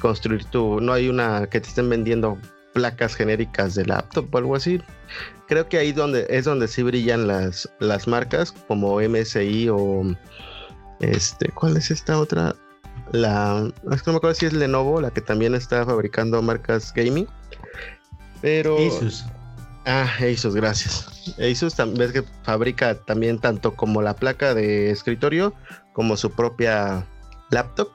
[0.00, 2.38] construir tu, no hay una que te estén vendiendo
[2.72, 4.80] placas genéricas de laptop o algo así.
[5.46, 10.02] Creo que ahí donde es donde sí brillan las, las marcas como MSI o
[11.00, 12.56] este, ¿cuál es esta otra?
[13.12, 16.92] La, es que no me acuerdo si es Lenovo, la que también está fabricando marcas
[16.94, 17.28] gaming.
[18.40, 19.26] Pero Asus.
[19.84, 21.06] Ah, Asus, gracias.
[21.38, 25.52] Asus ves que fabrica también tanto como la placa de escritorio
[25.92, 27.06] como su propia
[27.50, 27.88] laptop.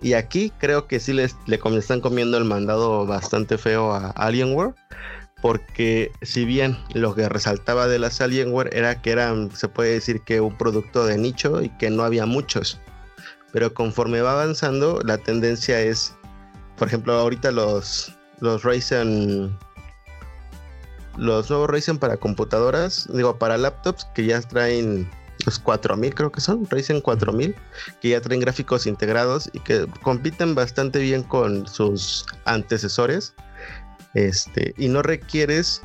[0.00, 4.74] Y aquí creo que sí les, le están comiendo el mandado bastante feo a Alienware.
[5.40, 10.22] Porque si bien lo que resaltaba de las Alienware era que eran, se puede decir
[10.22, 12.80] que un producto de nicho y que no había muchos.
[13.52, 16.14] Pero conforme va avanzando, la tendencia es,
[16.76, 19.56] por ejemplo, ahorita los, los Ryzen
[21.18, 25.10] los nuevos Ryzen para computadoras, digo, para laptops que ya traen
[25.44, 27.54] los 4000 creo que son, Ryzen 4000,
[28.00, 33.34] que ya traen gráficos integrados y que compiten bastante bien con sus antecesores.
[34.14, 35.82] Este, y no requieres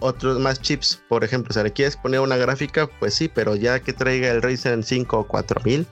[0.00, 3.54] otros más chips, por ejemplo, o sea, le quieres poner una gráfica, pues sí, pero
[3.54, 5.86] ya que traiga el Ryzen 5 o 4000,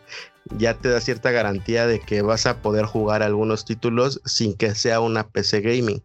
[0.57, 4.75] ya te da cierta garantía de que vas a poder jugar algunos títulos sin que
[4.75, 6.03] sea una PC gaming.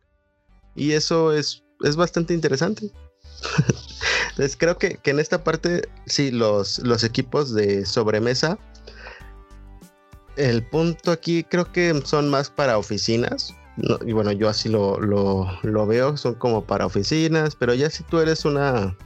[0.76, 2.92] Y eso es es bastante interesante.
[4.30, 8.58] Entonces creo que, en esta parte, sí, los, los equipos de sobremesa,
[10.36, 13.56] el punto aquí creo que son más para oficinas.
[14.06, 18.20] y bueno, yo así lo, lo, veo, son como para oficinas, pero ya si tú
[18.20, 18.98] eres una...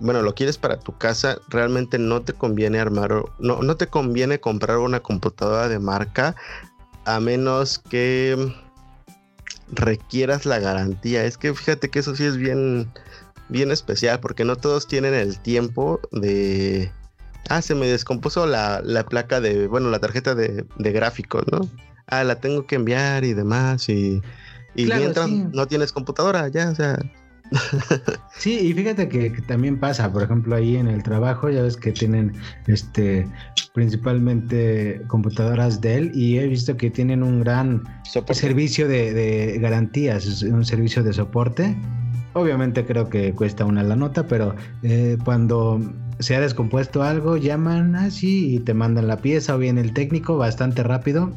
[0.00, 4.40] Bueno, lo quieres para tu casa, realmente no te conviene armar, no, no te conviene
[4.40, 6.34] comprar una computadora de marca
[7.04, 8.52] a menos que
[9.72, 11.24] requieras la garantía.
[11.24, 12.90] Es que fíjate que eso sí es bien,
[13.48, 16.92] bien especial, porque no todos tienen el tiempo de.
[17.48, 21.68] Ah, se me descompuso la, la placa de, bueno, la tarjeta de, de gráficos, ¿no?
[22.06, 23.88] Ah, la tengo que enviar y demás.
[23.88, 24.22] Y,
[24.74, 26.98] y mientras no tienes computadora, ya, o sea,
[28.36, 31.92] Sí, y fíjate que, también pasa, por ejemplo, ahí en el trabajo, ya ves que
[31.92, 32.32] tienen
[32.66, 33.26] este
[33.72, 37.82] principalmente computadoras Dell y he visto que tienen un gran
[38.32, 41.76] servicio de, garantías, un servicio de soporte.
[42.34, 45.80] Obviamente creo que cuesta una la nota, pero eh, cuando
[46.18, 50.36] se ha descompuesto algo, llaman así y te mandan la pieza o bien el técnico
[50.36, 51.30] bastante rápido.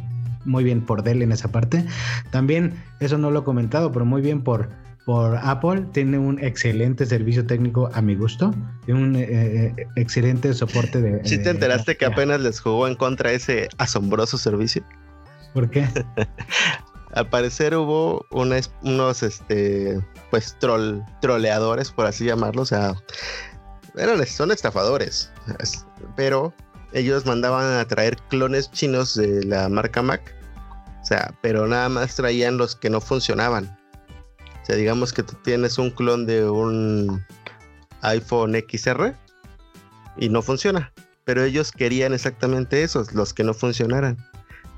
[0.45, 1.85] Muy bien por Dell en esa parte.
[2.31, 4.69] También, eso no lo he comentado, pero muy bien por
[5.05, 5.85] por Apple.
[5.93, 8.53] Tiene un excelente servicio técnico a mi gusto.
[8.85, 9.27] Tiene un eh,
[9.77, 11.23] eh, excelente soporte de.
[11.23, 14.83] ¿Sí te enteraste que apenas les jugó en contra ese asombroso servicio?
[15.53, 15.87] ¿Por qué?
[17.13, 22.63] Al parecer hubo unos, este, pues, troll, troleadores, por así llamarlo.
[22.63, 22.93] O sea,
[23.95, 25.31] eran, son estafadores.
[26.17, 26.53] Pero
[26.91, 30.35] ellos mandaban a traer clones chinos de la marca Mac.
[31.01, 33.74] O sea, pero nada más traían los que no funcionaban.
[34.65, 37.23] O sea, digamos que tú tienes un clon de un
[38.01, 39.13] iPhone XR
[40.17, 40.91] y no funciona.
[41.23, 44.17] Pero ellos querían exactamente esos, los que no funcionaran,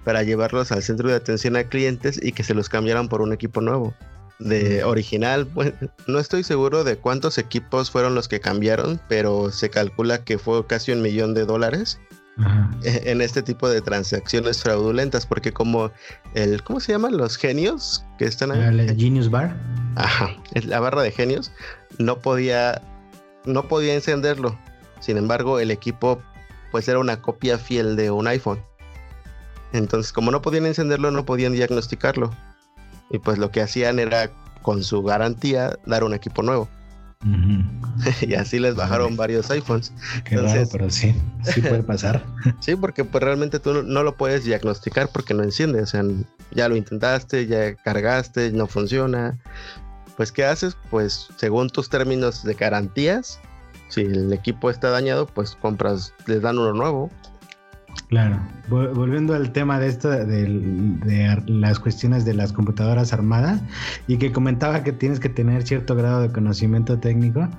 [0.04, 3.32] para llevarlos al centro de atención a clientes y que se los cambiaran por un
[3.32, 3.94] equipo nuevo.
[4.40, 5.50] De original,
[6.06, 10.68] no estoy seguro de cuántos equipos fueron los que cambiaron, pero se calcula que fue
[10.68, 11.98] casi un millón de dólares
[12.84, 15.92] e, en este tipo de transacciones fraudulentas, porque como
[16.34, 17.18] el, ¿cómo se llaman?
[17.18, 18.62] Los genios que están ahí.
[18.62, 19.56] El Genius Bar.
[19.96, 21.52] Ajá, la barra de genios
[21.98, 22.82] no podía,
[23.46, 24.58] no podía encenderlo.
[25.00, 26.22] Sin embargo, el equipo
[26.72, 28.62] pues era una copia fiel de un iPhone.
[29.74, 32.32] Entonces, como no podían encenderlo, no podían diagnosticarlo.
[33.10, 34.30] Y pues lo que hacían era,
[34.62, 36.70] con su garantía, dar un equipo nuevo.
[38.22, 39.92] y así les bajaron varios iPhones.
[40.24, 40.38] Qué
[40.72, 42.24] pero sí, sí puede pasar.
[42.60, 45.82] sí, porque pues realmente tú no lo puedes diagnosticar porque no enciende.
[45.82, 46.04] O sea,
[46.52, 49.38] ya lo intentaste, ya cargaste, no funciona.
[50.16, 50.76] Pues, ¿qué haces?
[50.90, 53.40] Pues, según tus términos de garantías,
[53.90, 57.12] si el equipo está dañado, pues compras, les dan uno nuevo.
[58.10, 63.62] Claro, volviendo al tema de esto, de, las cuestiones de las computadoras armadas
[64.08, 67.50] y que comentaba que tienes que tener cierto grado de conocimiento técnico,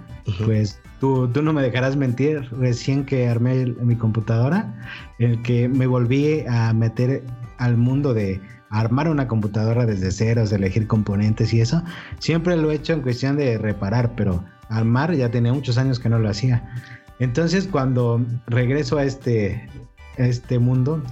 [0.46, 4.74] pues tú, tú, no me dejarás mentir, recién que armé mi computadora,
[5.18, 7.24] el que me volví a meter
[7.58, 11.82] al mundo de armar una computadora desde ceros, de elegir componentes y eso,
[12.20, 16.08] siempre lo he hecho en cuestión de reparar, pero armar ya tenía muchos años que
[16.08, 16.64] no lo hacía.
[17.18, 19.68] Entonces cuando regreso a este
[20.18, 21.02] este mundo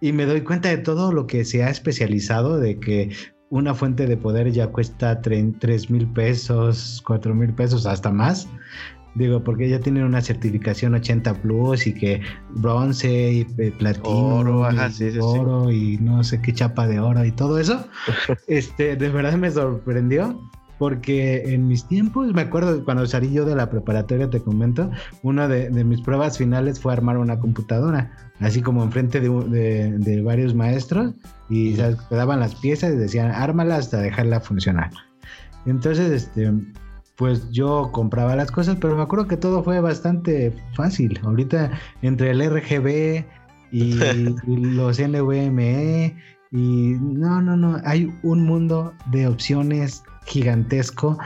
[0.00, 3.10] y me doy cuenta de todo lo que se ha especializado, de que
[3.50, 8.48] una fuente de poder ya cuesta 3 mil pesos, 4 mil pesos, hasta más.
[9.14, 14.68] Digo, porque ya tienen una certificación 80 Plus y que bronce y eh, platino, oro,
[14.70, 17.88] y, oro y no sé qué chapa de oro y todo eso.
[18.46, 20.40] este, de verdad me sorprendió
[20.78, 24.90] porque en mis tiempos, me acuerdo cuando salí yo de la preparatoria, te comento,
[25.22, 30.54] una de, mis pruebas finales fue armar una computadora, así como enfrente de, de, varios
[30.54, 31.14] maestros,
[31.48, 34.90] y te daban las piezas y decían, ármala hasta dejarla funcionar.
[35.66, 36.52] Entonces, este,
[37.16, 41.18] pues yo compraba las cosas, pero me acuerdo que todo fue bastante fácil.
[41.24, 43.24] Ahorita, entre el RGB
[43.72, 43.98] y,
[44.46, 46.14] y los NVMe,
[46.50, 51.18] y no, no, no, hay un mundo de opciones gigantesco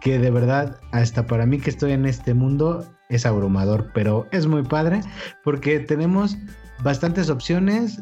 [0.00, 4.46] que de verdad, hasta para mí que estoy en este mundo, es abrumador, pero es
[4.46, 5.00] muy padre
[5.42, 6.36] porque tenemos
[6.82, 7.98] bastantes opciones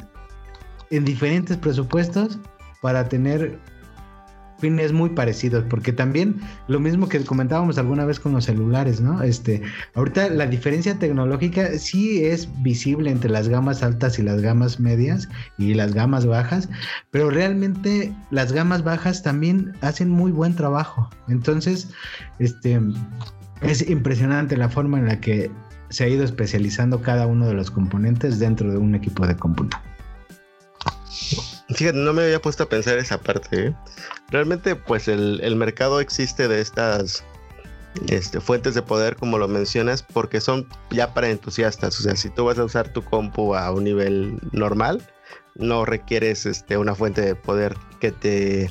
[0.91, 2.39] en diferentes presupuestos
[2.83, 3.59] para tener
[4.59, 9.23] fines muy parecidos, porque también lo mismo que comentábamos alguna vez con los celulares, ¿no?
[9.23, 9.63] Este,
[9.95, 15.29] ahorita la diferencia tecnológica sí es visible entre las gamas altas y las gamas medias
[15.59, 16.69] y las gamas bajas,
[17.11, 21.11] pero realmente las gamas bajas también hacen muy buen trabajo.
[21.29, 21.91] Entonces,
[22.39, 22.81] este,
[23.63, 25.51] es impresionante la forma en la que
[25.89, 29.77] se ha ido especializando cada uno de los componentes dentro de un equipo de cómputo.
[31.69, 33.67] Fíjate, no me había puesto a pensar esa parte.
[33.67, 33.75] ¿eh?
[34.31, 37.25] Realmente, pues el, mercado existe de estas
[38.09, 41.99] este, fuentes de poder, como lo mencionas, porque son ya para entusiastas.
[41.99, 45.03] O sea, si tú vas a usar tu compu a un nivel normal,
[45.57, 48.71] no requieres este, una fuente de poder que te,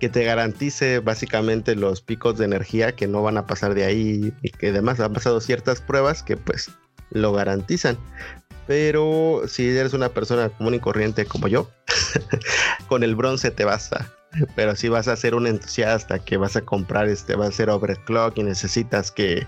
[0.00, 4.32] que te garantice básicamente los picos de energía que no van a pasar de ahí
[4.42, 6.70] y que además han pasado ciertas pruebas que pues
[7.10, 7.98] lo garantizan.
[8.72, 11.68] Pero si eres una persona común y corriente como yo,
[12.88, 14.10] con el bronce te basta.
[14.56, 17.68] Pero si vas a ser un entusiasta que vas a comprar este, va a ser
[17.68, 19.46] overclock y necesitas que,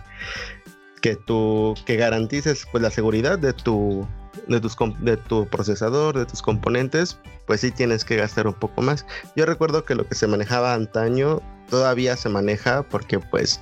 [1.00, 4.06] que tú que garantices pues la seguridad de tu
[4.46, 8.82] de, tus, de tu procesador, de tus componentes, pues sí tienes que gastar un poco
[8.82, 9.06] más.
[9.36, 13.58] Yo recuerdo que lo que se manejaba antaño todavía se maneja porque pues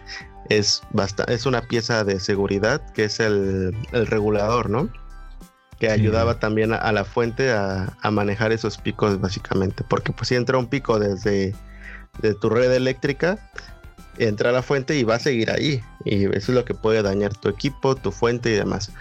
[0.49, 0.83] es,
[1.29, 4.91] es una pieza de seguridad que es el regulador, ¿no?
[5.83, 10.57] Que ayudaba también a, la fuente a, manejar esos picos básicamente, porque pues si entra
[10.57, 11.57] un pico desde
[12.21, 13.51] de tu red eléctrica,
[14.17, 17.03] entra a la fuente y va a seguir ahí, y eso es lo que puede
[17.03, 18.93] dañar tu equipo, tu fuente y demás.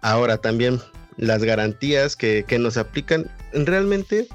[0.00, 0.80] Ahora también
[1.16, 4.28] las garantías que, que nos aplican, realmente,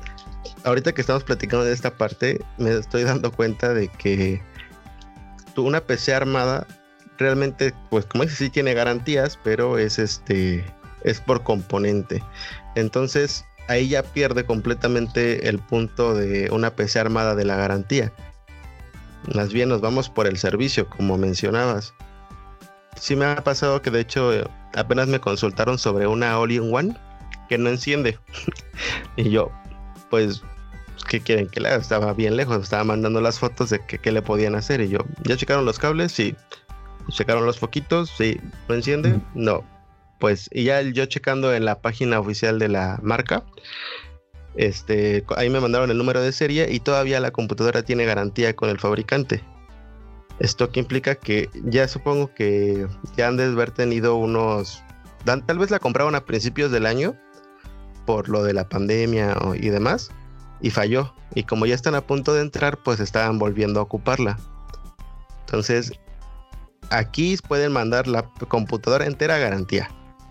[0.66, 4.42] ahorita que estamos platicando de esta parte, me estoy dando cuenta de que
[5.56, 6.68] una PC armada
[7.18, 10.66] realmente, pues como dice, sí tiene garantías, pero es este
[11.04, 12.24] es por componente.
[12.76, 18.12] Entonces ahí ya pierde completamente el punto de una PC armada de la garantía.
[19.34, 21.94] Más bien nos vamos por el servicio, como mencionabas.
[22.96, 24.32] Sí me ha pasado que de hecho
[24.76, 26.96] apenas me consultaron sobre una All-in-One
[27.48, 28.18] que no enciende.
[29.16, 29.52] y yo,
[30.10, 30.42] pues,
[31.08, 31.78] ¿qué quieren que le haga?
[31.78, 34.82] Estaba bien lejos, estaba mandando las fotos de qué le podían hacer.
[34.82, 36.12] Y yo, ¿ya checaron los cables?
[36.12, 36.36] Sí.
[37.10, 38.12] ¿Checaron los foquitos?
[38.18, 38.40] Sí.
[38.68, 39.20] ¿No enciende?
[39.36, 39.64] No
[40.20, 43.44] pues, ya yo checando en la página oficial de la marca,
[44.56, 48.70] este, ahí me mandaron el número de serie y todavía la computadora tiene garantía con
[48.70, 49.44] el fabricante.
[50.40, 54.82] Esto que implica que ya supongo que ya han de haber tenido unos
[55.26, 57.16] tal vez la compraron a principios del año
[58.06, 60.12] por lo de la pandemia y demás
[60.62, 61.14] y falló.
[61.36, 64.38] Y como ya están a punto de entrar, pues estaban volviendo a ocuparla.
[65.42, 65.94] Entonces,
[66.90, 69.90] aquí pueden mandar la computadora entera a garantía,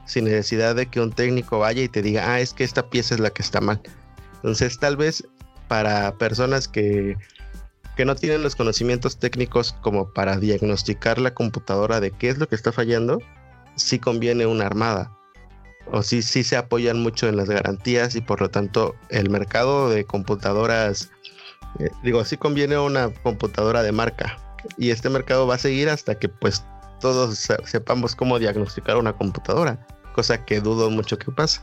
[0.09, 3.15] sin necesidad de que un técnico vaya y te diga, ah, es que esta pieza
[3.15, 3.81] es la que está mal.
[4.37, 5.23] Entonces, tal vez
[5.69, 7.17] para personas que,
[7.97, 12.49] que no tienen los conocimientos técnicos como para diagnosticar la computadora de qué es lo
[12.49, 13.21] que está fallando,
[13.77, 15.13] sí conviene una armada.
[15.91, 19.91] O sí, sí se apoyan mucho en las garantías y por lo tanto el mercado
[19.91, 21.11] de computadoras,
[21.79, 24.39] eh, digo, sí conviene una computadora de marca.
[24.79, 26.65] Y este mercado va a seguir hasta que pues
[27.01, 29.87] todos sepamos cómo diagnosticar una computadora,
[30.19, 31.61] cosa que dudo mucho que pase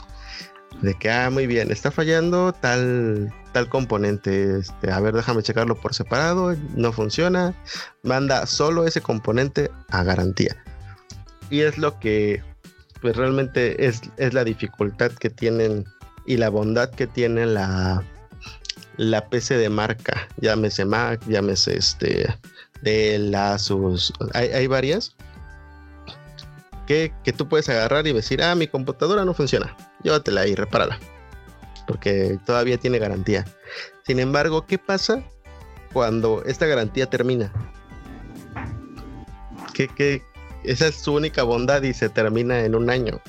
[0.81, 4.59] de que, ah, muy bien, está fallando tal, tal componente.
[4.59, 7.53] Este, a ver, déjame checarlo por separado, no funciona.
[8.03, 10.55] Manda solo ese componente a garantía.
[11.49, 12.41] Y es lo que,
[13.01, 15.83] pues realmente es, es la dificultad que tienen
[16.25, 18.01] y la bondad que tiene la,
[18.95, 20.29] la PC de marca.
[20.37, 22.33] Llámese Mac, llámese este,
[22.83, 24.13] de la sus.
[24.33, 25.13] Hay, hay varias
[26.85, 29.75] que, que tú puedes agarrar y decir, ah, mi computadora no funciona
[30.05, 30.99] llévatela y repárala.
[31.87, 33.45] Porque todavía tiene garantía.
[34.05, 35.23] Sin embargo, ¿qué pasa
[35.91, 37.51] cuando esta garantía termina?
[39.73, 40.23] Que,
[40.63, 43.19] esa es su única bondad y se termina en un año.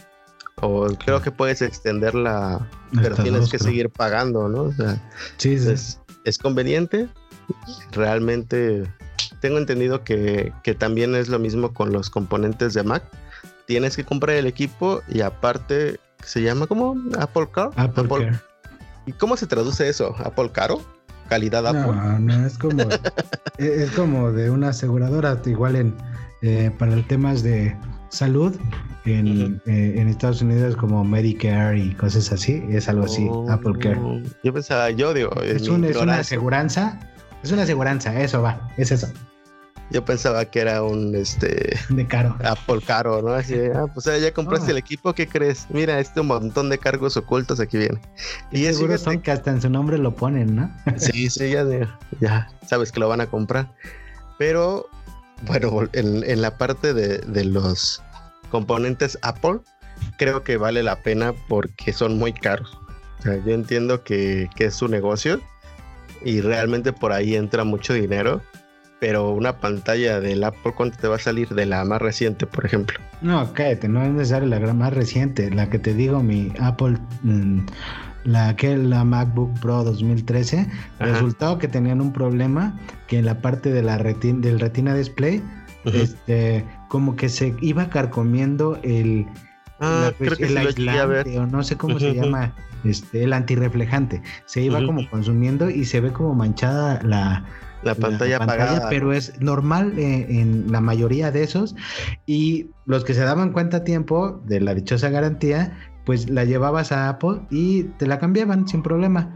[0.63, 2.67] O creo que puedes extenderla,
[3.03, 4.63] pero tienes que seguir pagando, ¿no?
[4.63, 5.03] O sea,
[5.37, 7.09] sí, Es, es, conveniente.
[7.93, 8.85] Realmente
[9.41, 13.05] tengo entendido que, que también es lo mismo con los componentes de Mac.
[13.67, 17.71] Tienes que comprar el equipo y aparte se llama como Apple Car.
[17.77, 18.41] Apple, Car.
[19.07, 20.15] ¿Y cómo se traduce eso?
[20.25, 20.81] ¿Apple Caro?
[21.29, 21.93] ¿Calidad Apple?
[21.93, 22.83] No, no, es como,
[23.59, 25.95] es como de una aseguradora, igual en
[26.43, 27.77] eh, para el temas de
[28.11, 28.55] salud
[29.05, 33.75] en, eh, en, Estados Unidos como Medicare y cosas así, es algo así, oh, Apple
[33.79, 33.99] Care.
[34.43, 37.01] Yo pensaba, yo digo, es, es una aseguranza,
[37.43, 39.09] es una aseguranza, eso va, es eso.
[39.91, 42.37] Yo pensaba que era un este de caro.
[42.45, 43.33] Apple caro, ¿no?
[43.33, 45.67] Así, ah, pues ya compraste el equipo, ¿qué crees?
[45.71, 48.01] Mira, este montón de cargos ocultos aquí viene.
[48.51, 50.71] Y, es seguro son que hasta en su nombre lo ponen, ¿no?
[50.97, 51.65] sí, sí, ya,
[52.21, 53.73] ya sabes que lo van a comprar.
[54.39, 54.89] Pero
[55.43, 58.03] bueno, en, la parte de, los
[58.51, 59.61] componentes Apple,
[60.19, 62.77] creo que vale la pena porque son muy caros.
[63.21, 65.41] O sea, yo entiendo que, que es su negocio
[66.25, 68.43] y realmente por ahí entra mucho dinero
[68.99, 72.65] pero una pantalla del Apple, ¿cuánto te va a salir de la más reciente, por
[72.65, 72.99] ejemplo?
[73.21, 77.61] No, cállate, no es necesario la más reciente, la que te digo, mi Apple, mm,
[78.25, 80.69] la que la MacBook Pro 2013,
[80.99, 85.43] resultado que tenían un problema que en la parte de la retina, del retina display,
[85.85, 89.27] este, como que se iba carcomiendo el,
[89.81, 92.53] ah, creo que el aislante, o no sé cómo se llama,
[92.85, 97.45] este, el antirreflejante, se iba como consumiendo y se ve como manchada la
[97.87, 98.89] la pantalla, apagada.
[98.89, 101.75] Pero es normal eh, en la mayoría de esos.
[102.27, 106.93] Y los que se daban cuenta a tiempo de la dichosa garantía, pues la llevabas
[106.93, 109.35] a Apple y te la cambiaban sin problema.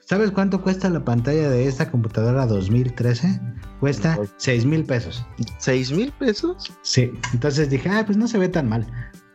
[0.00, 3.40] ¿Sabes cuánto cuesta la pantalla de esta computadora 2013?
[3.78, 5.26] Cuesta 6 mil pesos.
[5.60, 6.72] ¿6 mil pesos?
[6.80, 7.12] Sí.
[7.34, 8.86] Entonces dije, ah, pues no se ve tan mal.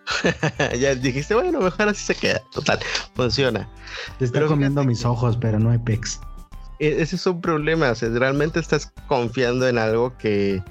[0.80, 2.41] ya dijiste, bueno, mejor así se queda.
[2.51, 2.80] Total,
[3.14, 3.70] funciona.
[4.18, 6.20] Te está comiendo mis ojos, pero no hay pex.
[6.80, 7.92] E-, ese es un problema.
[7.92, 10.62] O sea, realmente estás confiando en algo que,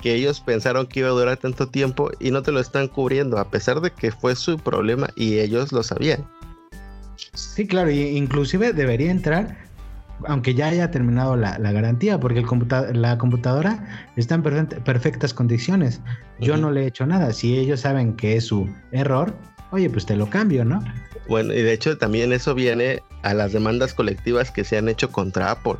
[0.00, 3.38] que ellos pensaron que iba a durar tanto tiempo y no te lo están cubriendo,
[3.38, 6.26] a pesar de que fue su problema y ellos lo sabían.
[7.34, 9.58] Sí, claro, y inclusive debería entrar,
[10.26, 16.00] aunque ya haya terminado la, garantía, porque el la computadora está en perfectas condiciones.
[16.40, 17.32] Yo no le he hecho nada.
[17.32, 19.34] Si ellos saben que es su error,
[19.70, 20.82] oye, pues te lo cambio, ¿no?
[21.30, 25.12] Bueno, y de hecho también eso viene a las demandas colectivas que se han hecho
[25.12, 25.78] contra Apple.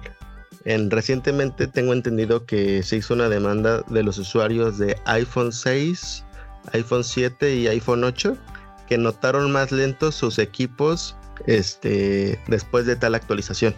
[0.65, 6.25] En, recientemente tengo entendido que se hizo una demanda de los usuarios de iPhone 6,
[6.73, 8.37] iPhone 7 y iPhone 8
[8.87, 11.17] que notaron más lentos sus equipos
[11.49, 13.75] este, después de tal actualización.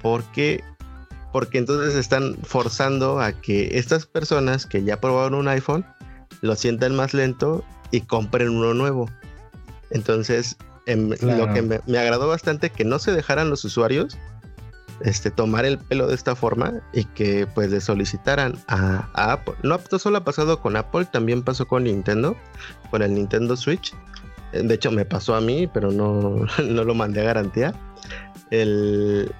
[0.00, 0.64] Porque
[1.30, 5.84] porque entonces están forzando a que estas personas que ya probaron un iPhone
[6.40, 9.10] lo sientan más lento y compren uno nuevo.
[9.90, 14.18] Entonces, em, lo que me, agradó bastante que no se dejaran los usuarios
[15.00, 19.54] este, tomar el pelo de esta forma y que pues le solicitaran a, Apple.
[19.62, 22.36] No, solo ha pasado con Apple, también pasó con Nintendo,
[22.90, 23.94] con el Nintendo Switch.
[24.52, 27.74] Eh, de hecho, me pasó a mí, pero no, no lo mandé a garantía.
[28.50, 29.32] El,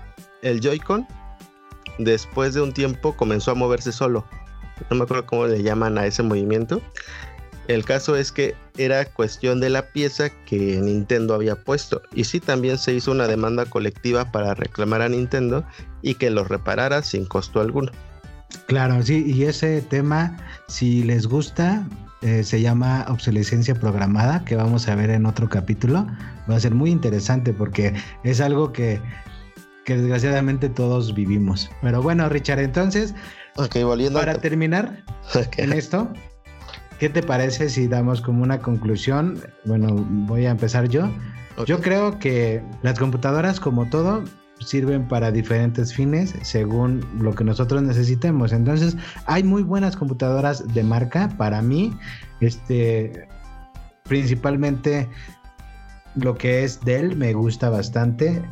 [0.43, 1.07] el Joy-Con,
[1.99, 4.25] después de un tiempo, comenzó a moverse solo.
[4.91, 6.81] No me acuerdo cómo le llaman a ese movimiento
[7.69, 12.01] El caso es que era cuestión de la pieza que Nintendo había puesto.
[12.15, 15.65] Y sí, también se hizo una demanda colectiva para reclamar a Nintendo
[16.01, 17.93] y que lo reparara sin costo alguno.
[18.67, 21.87] Claro, sí, y ese tema, si les gusta,
[22.23, 26.07] eh, se llama obsolescencia programada, que vamos a ver en otro capítulo.
[26.51, 27.93] Va a ser muy interesante porque
[28.25, 29.01] es algo que,
[29.87, 31.71] desgraciadamente todos vivimos.
[31.83, 33.15] Pero bueno, Richard, entonces,
[34.13, 35.03] para terminar
[35.59, 36.13] en esto,
[36.99, 39.41] ¿qué te parece si damos como una conclusión?
[39.65, 41.09] Bueno, voy a empezar yo.
[41.67, 44.23] Yo creo que las computadoras, como todo,
[44.61, 48.53] sirven para diferentes fines según lo que nosotros necesitemos.
[48.53, 48.97] Entonces,
[49.27, 51.97] hay muy buenas computadoras de marca para mí.
[52.41, 53.29] Este,
[54.05, 55.09] principalmente
[56.15, 58.43] lo que es Dell me gusta bastante.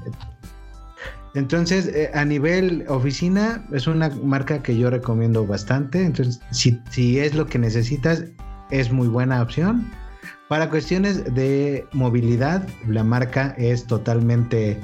[1.37, 6.03] Entonces, eh, a nivel oficina, es una marca que yo recomiendo bastante.
[6.03, 8.24] Entonces, si, si es lo que necesitas,
[8.70, 9.87] es muy buena opción.
[10.49, 14.80] Para cuestiones de movilidad, la marca es totalmente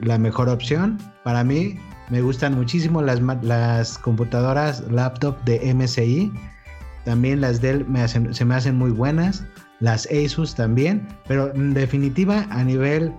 [0.00, 0.96] la mejor opción.
[1.22, 1.78] Para mí
[2.08, 6.32] me gustan muchísimo las, las computadoras laptop de MSI.
[7.04, 9.44] También las Dell me se me hacen muy buenas.
[9.80, 11.06] Las Asus también.
[11.28, 13.12] Pero en definitiva, a nivel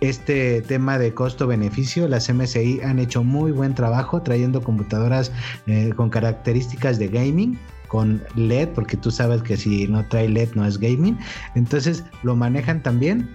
[0.00, 5.32] este tema de costo-beneficio, las MSI han hecho muy buen trabajo trayendo computadoras
[5.66, 7.58] eh, con características de gaming
[7.88, 11.18] con LED, porque tú sabes que si no trae LED no es gaming.
[11.54, 13.28] Entonces lo manejan también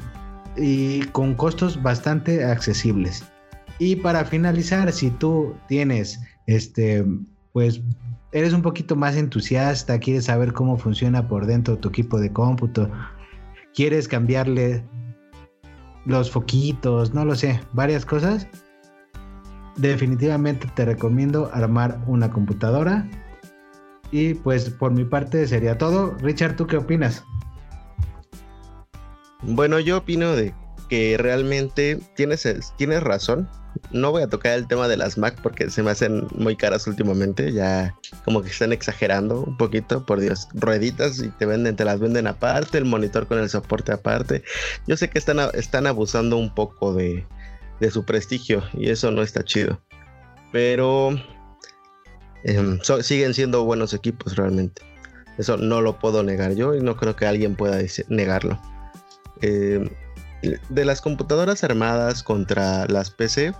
[0.55, 3.25] y con costos bastante accesibles.
[3.79, 7.03] Y para finalizar, si tú tienes, este,
[7.51, 7.81] pues,
[8.31, 12.89] eres un poquito más entusiasta, quieres saber cómo funciona por dentro tu equipo de cómputo,
[13.73, 14.83] quieres cambiarle
[16.05, 18.47] los foquitos, no lo sé, varias cosas,
[19.77, 23.07] definitivamente te recomiendo armar una computadora.
[24.11, 26.15] Y pues por mi parte sería todo.
[26.19, 27.23] Richard, ¿tú qué opinas?
[29.41, 30.53] Bueno, yo opino de
[30.87, 32.47] que realmente tienes,
[32.77, 33.49] tienes razón.
[33.91, 36.87] No voy a tocar el tema de las Mac porque se me hacen muy caras
[36.87, 37.51] últimamente.
[37.51, 37.95] Ya
[38.25, 40.47] como que están exagerando un poquito, por Dios.
[40.53, 44.43] Rueditas y te venden, te las venden aparte, el monitor con el soporte aparte.
[44.87, 47.25] Yo sé que están, están abusando un poco de,
[47.79, 49.81] de su prestigio y eso no está chido.
[50.51, 51.11] Pero
[52.43, 54.81] em, siguen siendo buenos equipos realmente.
[55.37, 58.59] Eso no lo puedo negar yo y no creo que alguien pueda negarlo.
[59.41, 59.89] Eh,
[60.69, 63.53] de las computadoras armadas contra las PC,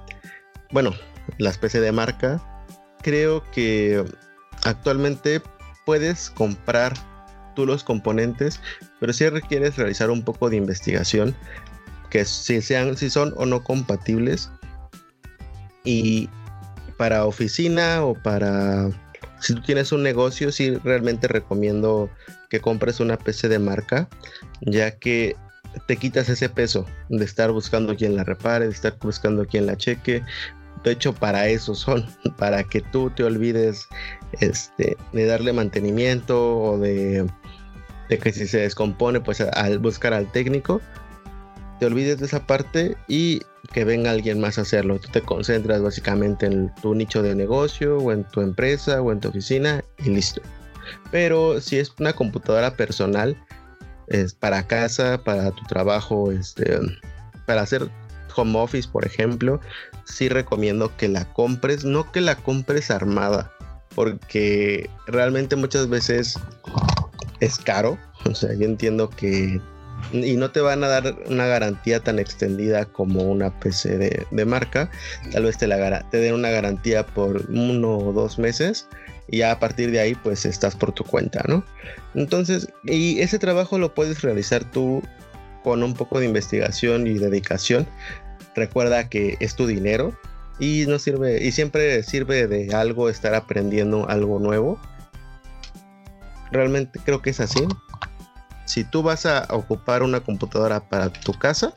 [0.71, 0.91] bueno,
[1.37, 2.41] las PC de marca,
[3.01, 4.03] creo que
[4.63, 5.41] actualmente
[5.85, 6.93] puedes comprar
[7.55, 8.59] tú los componentes,
[8.99, 11.35] pero si requieres realizar un poco de investigación,
[12.13, 14.51] que si, sean, si son o no compatibles.
[15.83, 16.29] Y
[16.97, 18.89] para oficina o para...
[19.39, 22.09] Si tú tienes un negocio, sí realmente recomiendo
[22.49, 24.07] que compres una PC de marca,
[24.61, 25.35] ya que
[25.87, 29.77] te quitas ese peso de estar buscando quien la repare, de estar buscando quien la
[29.77, 30.23] cheque.
[30.83, 32.05] De hecho, para eso son,
[32.37, 33.87] para que tú te olvides
[34.39, 37.25] este, de darle mantenimiento o de,
[38.09, 40.81] que si se descompone, pues al buscar al técnico,
[41.79, 43.41] te olvides de esa parte y
[43.73, 44.99] que venga alguien más a hacerlo.
[44.99, 49.19] Tú te concentras básicamente en tu nicho de negocio o en tu empresa o en
[49.19, 50.41] tu oficina y listo.
[51.11, 53.35] Pero si es una computadora personal,
[54.07, 56.79] es para casa, para tu trabajo, este,
[57.45, 57.89] para hacer
[58.35, 59.59] home office, por ejemplo,
[60.05, 63.51] sí recomiendo que la compres, no que la compres armada,
[63.95, 66.39] porque realmente muchas veces
[67.39, 67.97] es caro.
[68.25, 69.59] O sea, yo entiendo que
[70.13, 73.97] y no te van a dar una garantía tan extendida como una PC
[74.31, 74.89] de, marca.
[75.31, 78.87] Tal vez te, la, te den una garantía por uno o dos meses
[79.27, 81.63] y ya a partir de ahí pues estás por tu cuenta, ¿no?
[82.15, 85.01] Entonces, y ese trabajo lo puedes realizar tú
[85.63, 87.87] con un poco de investigación y dedicación.
[88.55, 90.17] Recuerda que es tu dinero
[90.59, 94.79] y no sirve y siempre sirve de algo estar aprendiendo algo nuevo.
[96.51, 97.65] Realmente creo que es así.
[98.65, 101.73] Si tú vas a ocupar una computadora para tu casa,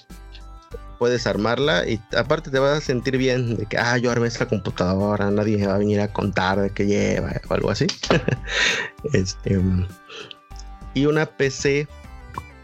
[0.98, 4.46] puedes armarla y aparte te vas a sentir bien de que, ah, yo armé esta
[4.46, 7.86] computadora, nadie va a venir a contar de qué lleva o algo así.
[9.12, 9.60] este,
[10.94, 11.88] y una PC.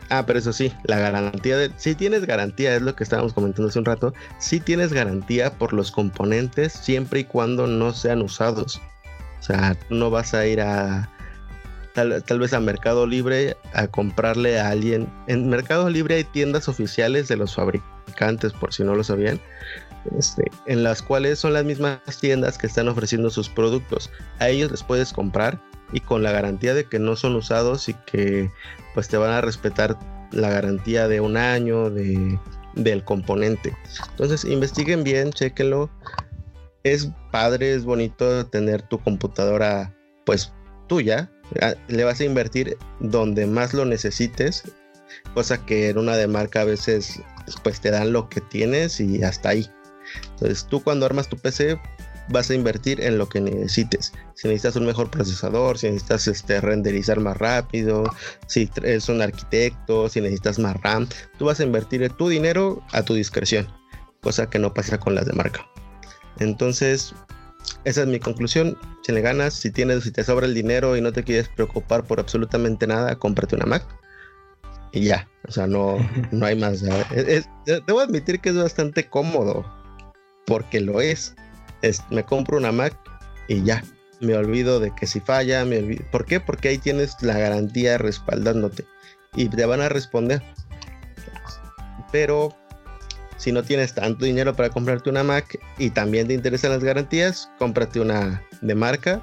[0.08, 1.70] Ah, pero eso sí, la garantía de...
[1.76, 5.72] Si tienes garantía, es lo que estábamos comentando hace un rato, si tienes garantía por
[5.72, 8.80] los componentes siempre y cuando no sean usados.
[9.40, 11.08] O sea, no vas a ir a...
[11.94, 15.08] Tal, tal, vez a Mercado Libre a comprarle a alguien.
[15.28, 17.91] En Mercado Libre hay tiendas oficiales de los fabricantes
[18.58, 19.40] por si no lo sabían,
[20.18, 24.10] este, en las cuales son las mismas tiendas que están ofreciendo sus productos.
[24.38, 25.60] A ellos les puedes comprar
[25.92, 28.50] y con la garantía de que no son usados y que
[28.94, 29.98] pues te van a respetar
[30.30, 32.38] la garantía de un año de,
[32.74, 33.76] del componente.
[34.10, 35.90] Entonces investiguen bien, chequenlo.
[36.84, 39.94] Es padre, es bonito tener tu computadora
[40.24, 40.52] pues
[40.88, 41.30] tuya.
[41.60, 44.64] Ah, le vas a invertir donde más lo necesites.
[45.34, 47.20] Cosa que en una de marca a veces
[47.62, 49.70] pues te dan lo que tienes y hasta ahí.
[50.34, 51.78] Entonces tú cuando armas tu PC
[52.28, 54.12] vas a invertir en lo que necesites.
[54.34, 58.04] Si necesitas un mejor procesador, si necesitas este, renderizar más rápido,
[58.46, 63.02] si eres un arquitecto, si necesitas más RAM, tú vas a invertir tu dinero a
[63.02, 63.66] tu discreción,
[64.22, 65.66] cosa que no pasa con las de marca.
[66.38, 67.14] Entonces,
[67.84, 68.76] esa es mi conclusión.
[69.02, 72.04] Si le ganas, si tienes, si te sobra el dinero y no te quieres preocupar
[72.04, 74.01] por absolutamente nada, cómprate una Mac
[74.92, 75.28] y ya.
[75.48, 75.96] O sea, no,
[76.30, 76.82] no hay más.
[77.86, 79.64] debo admitir que es bastante cómodo
[80.46, 81.34] porque lo es
[82.10, 82.96] me compro una Mac
[83.48, 83.82] y ya.
[84.20, 86.04] Me olvido de que si falla, me olvido.
[86.12, 86.38] ¿Por qué?
[86.38, 88.84] Porque ahí tienes la garantía respaldándote
[89.34, 90.40] y te van a responder.
[92.12, 92.54] Pero
[93.36, 97.50] si no tienes tanto dinero para comprarte una Mac y también te interesan las garantías,
[97.58, 99.20] cómprate una de marca,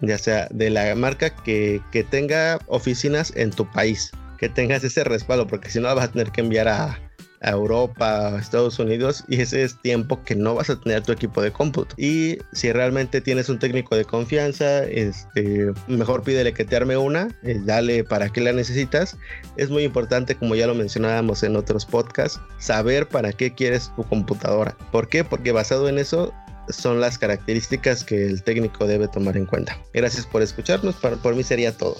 [0.00, 4.12] ya sea de la marca que, que tenga oficinas en tu país,
[4.42, 6.98] que tengas ese respaldo, porque si no vas a tener que enviar a,
[7.42, 11.42] Europa, a Estados Unidos y ese es tiempo que no vas a tener tu equipo
[11.42, 11.94] de cómputo.
[11.96, 17.28] Y si realmente tienes un técnico de confianza, este, mejor pídele que te arme una,
[17.42, 19.16] eh, dale para qué la necesitas.
[19.56, 24.02] Es muy importante, como ya lo mencionábamos en otros podcasts, saber para qué quieres tu
[24.04, 24.76] computadora.
[24.90, 25.24] ¿Por qué?
[25.24, 26.32] Porque basado en eso
[26.68, 29.78] son las características que el técnico debe tomar en cuenta.
[29.94, 31.96] Gracias por escucharnos, por, por mí sería todo.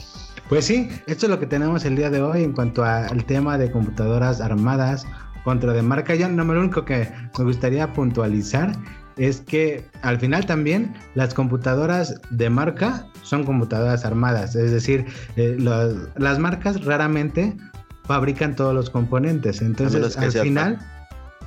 [0.53, 3.57] Pues sí, esto es lo que tenemos el día de hoy en cuanto al tema
[3.57, 5.07] de computadoras armadas
[5.45, 6.15] contra de marca.
[6.15, 8.71] Ya no, lo único que me gustaría puntualizar
[9.17, 15.57] es que al final también las computadoras de marca son computadoras armadas, es decir, eh,
[15.59, 17.57] las marcas raramente
[18.05, 20.79] fabrican todos los componentes, entonces al final...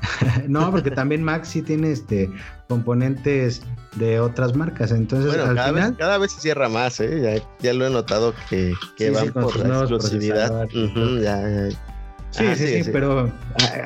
[0.47, 2.31] no, porque también Mac sí tiene este
[2.67, 3.61] componentes
[3.95, 4.91] de otras marcas.
[4.91, 7.41] Entonces, al cada, final, vez, cada vez se cierra más, ¿eh?
[7.59, 10.67] ya, lo he notado que, que van por la exclusividad.
[11.21, 11.69] ya,
[12.37, 13.31] Sí, sí, sí, pero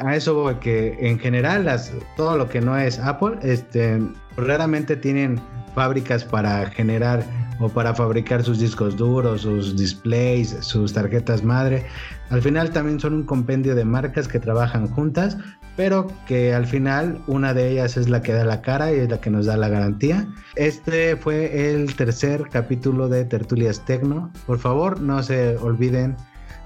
[0.04, 4.02] a, eso voy, que en general las, todo lo que no es Apple, este,
[4.38, 5.40] raramente tienen
[5.76, 7.24] fábricas para generar
[7.60, 11.86] o para fabricar sus discos duros, sus displays, sus tarjetas madre.
[12.30, 15.38] Al final también son un compendio de marcas que trabajan juntas,
[15.76, 19.10] pero que al final una de ellas es la que da la cara y es
[19.10, 20.28] la que nos da la garantía.
[20.56, 24.32] Este fue el tercer capítulo de Tertulias Tecno.
[24.46, 26.16] Por favor, no se olviden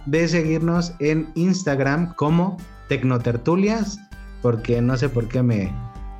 [0.06, 2.58] de seguirnos en Instagram como
[2.90, 4.00] Tecnotertulias,
[4.42, 5.72] porque no sé por qué me,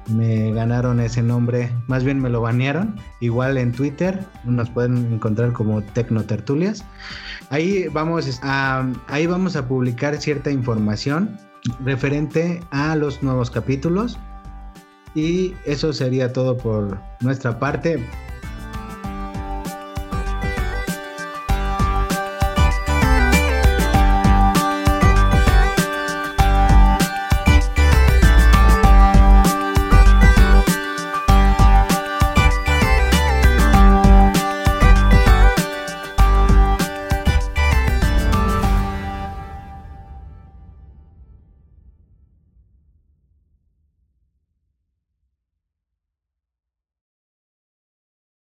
[0.08, 2.96] me ganaron ese nombre, más bien me lo banearon.
[3.20, 6.84] Igual en Twitter nos pueden encontrar como Tecnotertulias.
[7.50, 11.38] Ahí vamos a, ahí vamos a publicar cierta información
[11.84, 14.20] referente a los nuevos capítulos.
[15.16, 18.04] Y eso sería todo por nuestra parte.